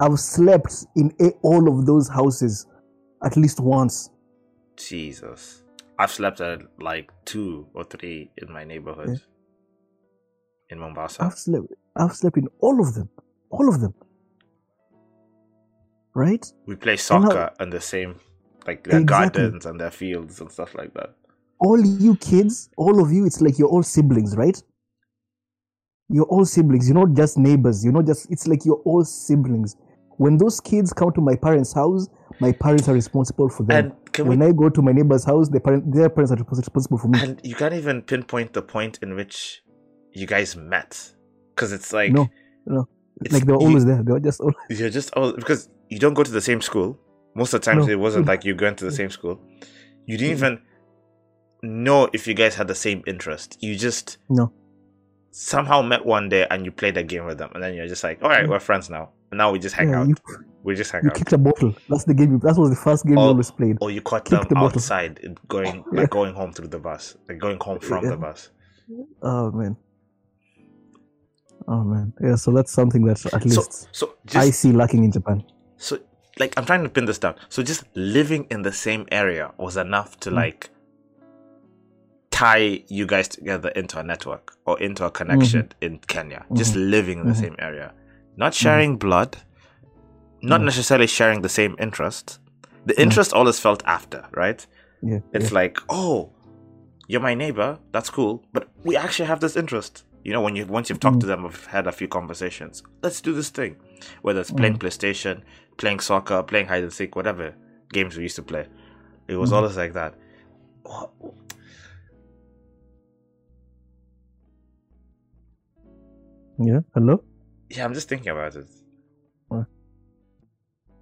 [0.00, 2.66] I've slept in a, all of those houses
[3.24, 4.10] at least once.
[4.76, 5.62] Jesus,
[5.98, 9.20] I've slept at like two or three in my neighborhood
[10.70, 11.24] in Mombasa.
[11.24, 11.66] I've slept,
[11.96, 13.08] I've slept in all of them,
[13.50, 13.94] all of them.
[16.14, 16.44] Right?
[16.66, 18.18] we play soccer in the same
[18.66, 19.42] like their Exactly.
[19.42, 21.14] gardens and their fields and stuff like that.
[21.60, 24.60] All you kids, all of you, it's like you're all siblings, right?
[26.08, 26.88] You're all siblings.
[26.88, 27.84] You're not just neighbors.
[27.84, 28.30] You're not just.
[28.30, 29.76] It's like you're all siblings.
[30.18, 32.08] When those kids come to my parents' house,
[32.40, 33.86] my parents are responsible for them.
[33.86, 36.36] And can when we I go to my neighbor's house, their, parent, their parents are
[36.36, 37.18] responsible for me.
[37.20, 39.62] and you can't even pinpoint the point in which
[40.12, 41.12] you guys met
[41.54, 42.28] because it's like No,
[42.64, 42.88] no.
[43.20, 44.02] it's- like they're you- always there.
[44.02, 44.54] They're just all.
[44.70, 46.98] you're just all because you don't go to the same school.
[47.34, 47.92] Most of the times No.
[47.92, 49.38] it wasn't like you going to the same school.
[50.06, 50.60] You didn't even
[51.62, 53.58] know if you guys had the same interest.
[53.60, 54.52] You just No.
[55.38, 58.02] Somehow met one day and you played a game with them, and then you're just
[58.02, 59.10] like, all right, we're friends now.
[59.30, 60.08] And now we just hang Yeah, out.
[60.08, 60.14] you,
[60.62, 61.16] we just hang you out.
[61.16, 61.74] kicked a bottle.
[61.90, 62.32] That's the game.
[62.32, 63.76] you- That was the first game we Oh, always played.
[63.82, 66.00] Or you caught kick them the outside, in- going Yeah.
[66.02, 68.10] like going home through the bus, like going home from Yeah.
[68.12, 68.50] the bus.
[69.22, 69.76] Oh man.
[71.68, 72.12] Oh man.
[72.22, 72.36] Yeah.
[72.36, 75.44] So that's something that at least so I just see lacking in Japan.
[75.76, 75.98] so
[76.38, 77.34] like I'm trying to pin this down.
[77.48, 80.34] So just living in the same area was enough to Mm.
[80.34, 80.70] like
[82.36, 85.86] tie you guys together into a network or into a connection mm-hmm.
[85.86, 86.44] in Kenya.
[86.52, 86.90] Just mm-hmm.
[86.90, 87.44] living in the Mhm.
[87.44, 87.88] same area.
[88.36, 89.08] Not sharing mm-hmm.
[89.08, 89.32] blood,
[90.42, 90.66] not No.
[90.66, 92.38] necessarily sharing the same interest.
[92.84, 94.60] The interest always felt after, right?
[95.02, 95.20] Yeah.
[95.32, 96.30] It's like, oh,
[97.08, 97.70] you're my neighbor.
[97.92, 100.04] That's cool, but we actually have this interest.
[100.26, 102.82] You know, when you once you've talked to them, we've had a few conversations.
[103.04, 103.76] Let's do this thing,
[104.22, 105.36] whether it's playing PlayStation,
[105.78, 107.54] playing soccer, playing hide and seek, whatever
[107.96, 108.64] games we used to play.
[109.28, 110.12] It was always like that.
[116.58, 116.80] Yeah.
[116.94, 117.22] Hello.
[117.70, 118.68] Yeah, I'm just thinking about it.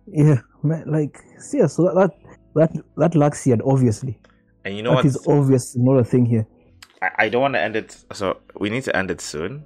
[0.06, 0.40] Yeah.
[0.62, 1.18] Man, like
[1.52, 1.66] yeah.
[1.66, 2.10] So that that
[2.54, 4.18] that, that lacks here obviously.
[4.64, 5.04] And you know That what?
[5.06, 5.76] is obvious.
[5.76, 6.46] Not a thing here.
[7.02, 7.96] I, I don't want to end it.
[8.12, 9.64] So we need to end it soon,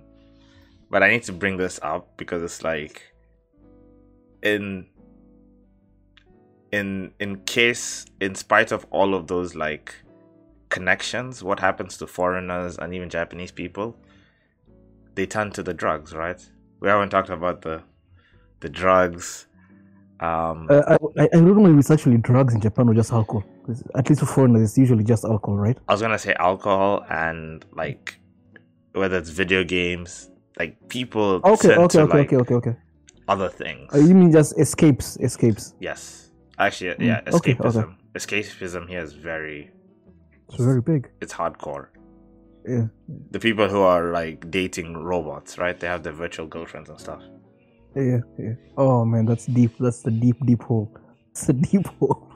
[0.90, 3.02] but I need to bring this up because it's like,
[4.42, 4.86] in,
[6.72, 9.94] in in case, in spite of all of those like
[10.68, 13.96] connections, what happens to foreigners and even Japanese people?
[15.18, 16.40] They turn to the drugs, right?
[16.80, 17.76] We haven't talked about the
[18.60, 19.26] the drugs.
[20.20, 23.12] Um, Uh, I, I I don't know if it's actually drugs in Japan or just
[23.12, 23.44] alcohol.
[24.00, 25.76] At least for foreigners, it's usually just alcohol, right?
[25.88, 26.92] I was gonna say alcohol
[27.26, 28.04] and like
[29.00, 32.74] whether it's video games, like people Okay, okay, to okay, like okay, okay, okay.
[33.34, 33.92] other things.
[33.94, 35.74] Uh, you mean just escapes, escapes?
[35.88, 36.00] yes,
[36.58, 37.62] actually, yeah, Mm, okay, okay.
[37.68, 37.88] escapism.
[38.18, 39.60] Escapism here is very,
[40.48, 41.02] It's very big.
[41.22, 41.86] it's hardcore.
[42.66, 42.86] Yeah.
[43.30, 45.78] The people who are like dating robots, right?
[45.78, 47.22] They have their virtual girlfriends and stuff.
[47.94, 48.52] Yeah, yeah.
[48.76, 49.72] Oh man, that's deep.
[49.78, 50.94] That's the deep, deep hole.
[51.30, 52.30] It's the deep hole.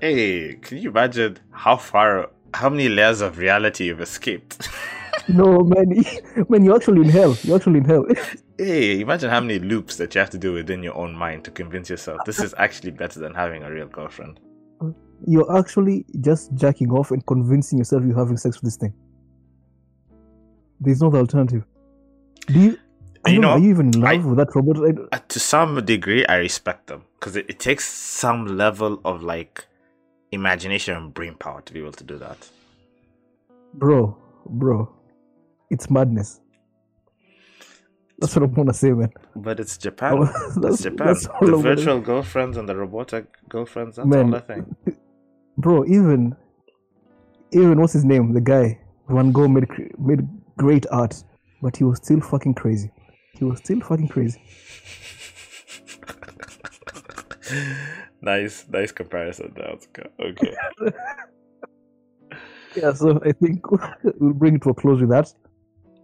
[0.00, 4.68] Hey, can you imagine how far, how many layers of reality you've escaped?
[5.28, 6.04] no, man,
[6.48, 7.36] man, you're actually in hell.
[7.42, 8.04] You're actually in hell.
[8.58, 11.50] hey, imagine how many loops that you have to do within your own mind to
[11.50, 14.40] convince yourself this is actually better than having a real girlfriend.
[15.26, 18.92] you're actually just jacking off and convincing yourself you're having sex with this thing.
[20.80, 21.64] There's no alternative.
[22.46, 22.78] Do you?
[23.24, 24.76] I You know, know, are you even in love I- with that robot?
[25.12, 29.22] I, Uh, to some degree, I respect them because it, it takes some level of
[29.22, 29.66] like
[30.32, 32.48] imagination and brain power to be able to do that.
[33.74, 34.16] bro,
[34.46, 34.88] bro,
[35.70, 36.40] it's madness.
[38.18, 39.10] That's what I want to say, man.
[39.34, 40.20] But it's Japan.
[40.56, 41.06] that's, It's Japan.
[41.08, 44.64] that's all the virtual girlfriends and the robotic girlfriends, that's Man, all I think.
[45.58, 45.84] bro.
[45.84, 46.34] Even,
[47.52, 48.32] even what's his name?
[48.32, 49.68] The guy Van Gogh made
[49.98, 50.26] made
[50.56, 51.22] great art,
[51.62, 52.90] but he was still fucking crazy.
[53.38, 54.42] He was still fucking crazy.
[58.20, 59.52] nice, nice comparison.
[59.56, 59.88] That's.
[60.20, 60.54] Okay.
[62.76, 63.70] Yeah, so I think
[64.20, 65.32] we'll bring it to a close with that.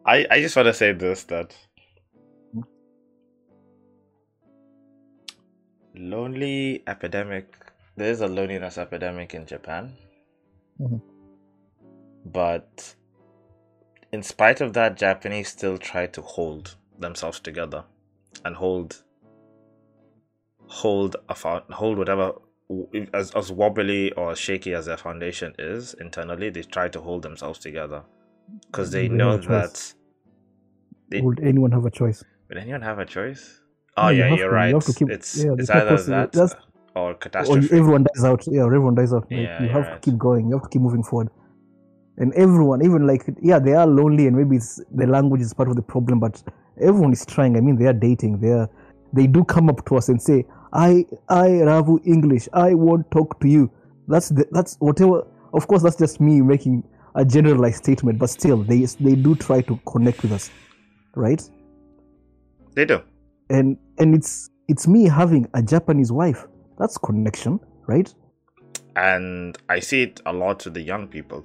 [0.07, 1.55] I, I just want to say this that
[5.95, 7.55] lonely epidemic
[7.97, 9.93] there is a loneliness epidemic in Japan.
[10.81, 11.01] Mhm.
[12.25, 12.95] But
[14.13, 17.85] in spite of that Japanese still try to hold themselves together
[18.45, 19.03] and hold
[20.67, 21.35] hold a
[21.73, 22.33] hold whatever
[23.13, 27.59] as, as wobbly or shaky as their foundation is internally they try to hold themselves
[27.59, 28.03] together
[28.67, 29.49] because they They know have a choice.
[29.49, 29.95] that
[31.09, 32.25] they, Would anyone have a choice?
[32.49, 33.61] would anyone have a choice?
[33.97, 34.53] Oh you yeah, have you're to.
[34.55, 34.75] You right.
[34.75, 36.35] have to keep- it's yeah, it's either that
[36.95, 37.67] or Or catastrophe.
[37.71, 38.43] you- everyone dies out.
[38.47, 39.23] Yeah, everyone dies out.
[39.31, 40.01] Like, Yeah, you have right.
[40.03, 40.47] to keep going.
[40.49, 41.29] You have to keep moving forward.
[42.19, 45.69] And everyone, even like, yeah, they are lonely, and maybe it's the language is part
[45.69, 46.21] of the problem.
[46.21, 46.43] But
[46.81, 47.57] everyone is trying.
[47.57, 48.41] I mean, they are dating.
[48.41, 48.69] They are,
[49.13, 52.49] they do come up to us and say, "I, I, Ravu English.
[52.53, 53.71] I won't talk to you."
[54.09, 55.27] That's the, that's whatever.
[55.55, 56.85] Of course, that's just me making
[57.15, 58.19] a generalized statement.
[58.19, 60.51] But still, they they do try to connect with us,
[61.15, 61.43] right?
[62.75, 63.03] They do.
[63.51, 66.47] and and it's it's me having a Japanese wife.
[66.79, 68.13] That's connection, right?
[68.97, 71.45] and I see it a lot to the young people.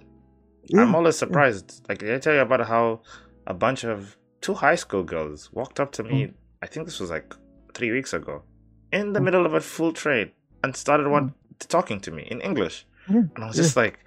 [0.69, 1.85] Yeah, I'm always surprised.
[1.89, 3.01] Like did I tell you about how
[3.45, 6.17] a bunch of two high school girls walked up to me.
[6.25, 6.33] Mm.
[6.61, 7.33] I think this was like
[7.73, 8.43] three weeks ago,
[8.91, 9.23] in the Mm.
[9.25, 10.31] middle of a full trade,
[10.63, 11.33] and started one
[11.77, 13.99] talking to me in English, Yeah, and I was just like,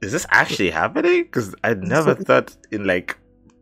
[0.00, 3.16] "Is this actually happening?" Because I never thought in like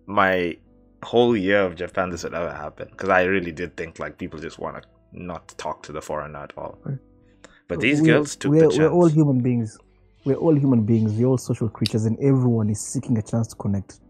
[0.06, 0.56] my
[1.02, 2.88] whole year of Japan this would ever happen.
[2.90, 4.82] Because I really did think like people just want to
[5.12, 6.78] not talk to the foreigner at all.
[7.68, 8.78] But these We're- girls took we're, the chance.
[8.78, 9.78] We're all human beings.
[10.26, 11.12] We're all human beings.
[11.12, 14.00] We're all social creatures, and everyone is seeking a chance to connect.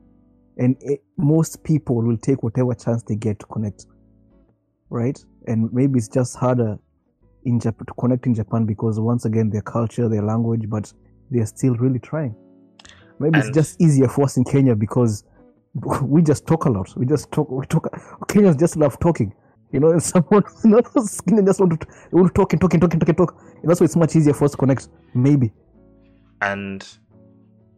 [0.56, 3.84] And it, most people will take whatever chance they get to connect,
[4.88, 5.22] right?
[5.46, 6.78] And maybe it's just harder
[7.44, 10.90] in Japan to connect in Japan because once again their culture, their language, but
[11.30, 12.34] they're still really trying.
[13.18, 15.22] Maybe it's just easier for us in Kenya because
[16.02, 16.96] we just talk a lot.
[16.96, 17.50] We just talk.
[17.50, 17.92] We talk.
[18.28, 19.34] Kenyans just love talking.
[19.70, 22.80] You know, and someone, you know, just want to, want to talk and talk and
[22.80, 23.38] talk and talk and talk.
[23.60, 24.88] And that's why it's much easier for us to connect.
[25.12, 25.52] Maybe.
[26.40, 26.86] And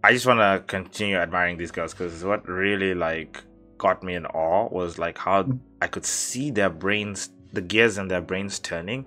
[0.04, 3.42] I just want to continue admiring these girls because what really like
[3.78, 5.58] got me in awe was like how Mm.
[5.82, 9.06] I could see their brains, the gears in their brains turning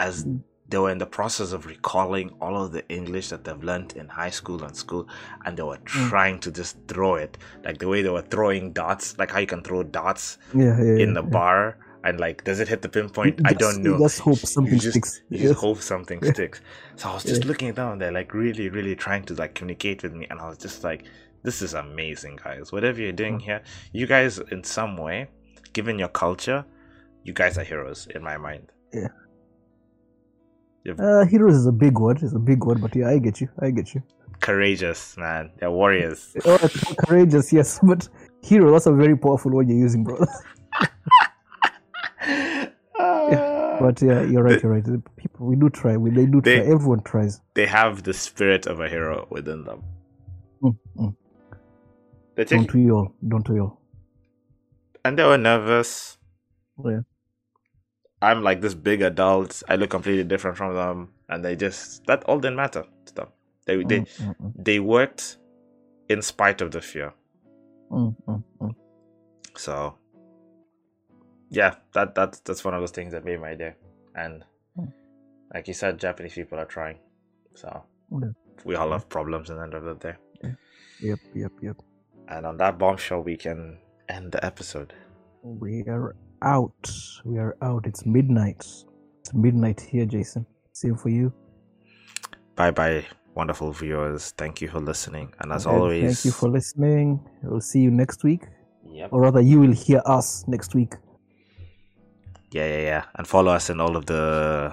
[0.00, 0.40] as Mm.
[0.68, 4.08] they were in the process of recalling all of the English that they've learned in
[4.08, 5.06] high school and school,
[5.44, 6.08] and they were Mm.
[6.08, 9.46] trying to just throw it, like the way they were throwing darts, like how you
[9.46, 10.96] can throw darts Yeah, yeah.
[11.04, 11.28] in the yeah.
[11.28, 11.76] bar.
[12.04, 13.38] And like, does it hit the pinpoint?
[13.38, 13.98] You I don't know.
[13.98, 15.22] Just hope something you just, sticks.
[15.30, 16.60] You just hope something sticks.
[16.96, 17.48] So I was just Yeah.
[17.48, 20.26] looking down there like really, really trying to like communicate with me.
[20.30, 21.04] And I was just like,
[21.42, 22.72] this is amazing, guys.
[22.72, 23.42] Whatever you're doing Mm.
[23.42, 25.28] here, you guys, in some way,
[25.72, 26.64] given your culture,
[27.22, 28.70] you guys are heroes in my mind.
[28.92, 29.08] Yeah.
[30.98, 32.22] Uh, heroes is a big word.
[32.22, 33.48] It's a big word, but yeah, I get you.
[33.60, 34.02] I get you.
[34.40, 35.50] courageous, man.
[35.58, 36.36] They're warriors.
[36.44, 36.58] Oh,
[37.06, 38.06] courageous, yes, but
[38.42, 38.70] hero.
[38.72, 40.18] That's a very powerful word you're using, bro.
[43.84, 44.60] But yeah, you're right.
[44.60, 45.16] The- You're right.
[45.16, 45.96] People, we do try.
[45.96, 46.66] We they do They- try.
[46.74, 47.40] Everyone tries.
[47.54, 49.82] they have the spirit of a hero within them.
[50.62, 51.14] Mm, mm.
[52.36, 53.08] They take, Don't we all?
[53.32, 53.80] Don't we all?
[55.04, 56.16] and they were nervous.
[56.84, 57.00] Yeah.
[58.22, 59.62] I'm like this big adult.
[59.68, 63.28] I look completely different from them, and they just that all didn't matter to them.
[63.66, 65.36] They they Mm, mm, mm, they worked
[66.08, 67.12] in spite of the fear.
[67.90, 68.74] mm, mm, mm.
[69.56, 69.94] So
[71.54, 73.74] yeah, that that's that's one of those things that made my day.
[74.14, 74.44] And
[74.76, 74.86] Hmm.
[75.54, 76.98] like you said, Japanese people are trying.
[77.54, 77.68] So
[78.10, 78.32] Yeah.
[78.64, 80.14] we all have problems in the end of the day.
[81.00, 81.76] Yep, yep, yep.
[82.28, 83.78] And on that bombshell, we can
[84.08, 84.92] end the episode.
[85.42, 86.90] We are out.
[87.24, 87.86] We are out.
[87.86, 88.64] It's midnight.
[89.20, 90.46] It's midnight here, Jason.
[90.72, 91.32] Same for you.
[92.56, 94.30] Bye bye, wonderful viewers.
[94.32, 95.32] Thank you for listening.
[95.40, 97.20] And as And always, thank you for listening.
[97.42, 98.42] We'll see you next week,
[98.86, 99.12] Yep.
[99.12, 100.94] or rather, you will hear us next week.
[102.54, 103.04] Yeah, yeah, yeah.
[103.16, 104.72] And follow us in all of the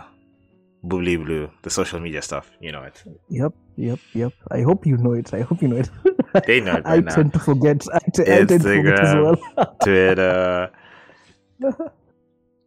[0.85, 2.45] boobly blue, the social media stuff.
[2.61, 3.03] You know it.
[3.29, 4.33] Yep, yep, yep.
[4.51, 5.33] I hope you know it.
[5.33, 5.89] I hope you know it.
[6.47, 7.15] They know it by I now.
[7.15, 7.83] tend to forget.
[7.93, 9.37] I, t- I tend to forget as well.
[9.83, 10.71] Twitter.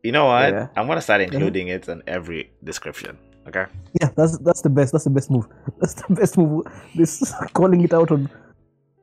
[0.02, 0.50] You know what?
[0.52, 0.66] Yeah.
[0.76, 3.16] I'm gonna start including it in every description.
[3.48, 3.66] Okay.
[4.00, 4.92] yeah, that's that's the best.
[4.92, 5.46] That's the best move.
[5.80, 6.66] That's the best move.
[6.96, 8.28] This calling it out on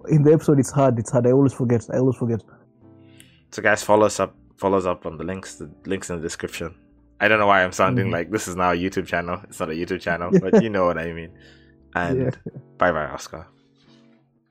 [0.09, 0.59] in the episode.
[0.59, 0.99] It's hard.
[0.99, 1.25] It's hard.
[1.27, 1.87] I always forget.
[1.93, 2.41] I always forget.
[3.51, 4.35] So guys, follow us up.
[4.61, 5.55] Follow us up on the links.
[5.55, 6.75] The links in the description.
[7.19, 8.11] I don't know why I'm sounding Mhm.
[8.17, 9.41] like this is now a YouTube channel.
[9.49, 11.31] It's not a YouTube channel, but you know what I mean.
[11.95, 12.29] And Yeah.
[12.77, 13.47] bye bye, Oscar.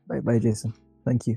[0.08, 0.72] Bye, bye, Jason.
[1.06, 1.36] Thank you.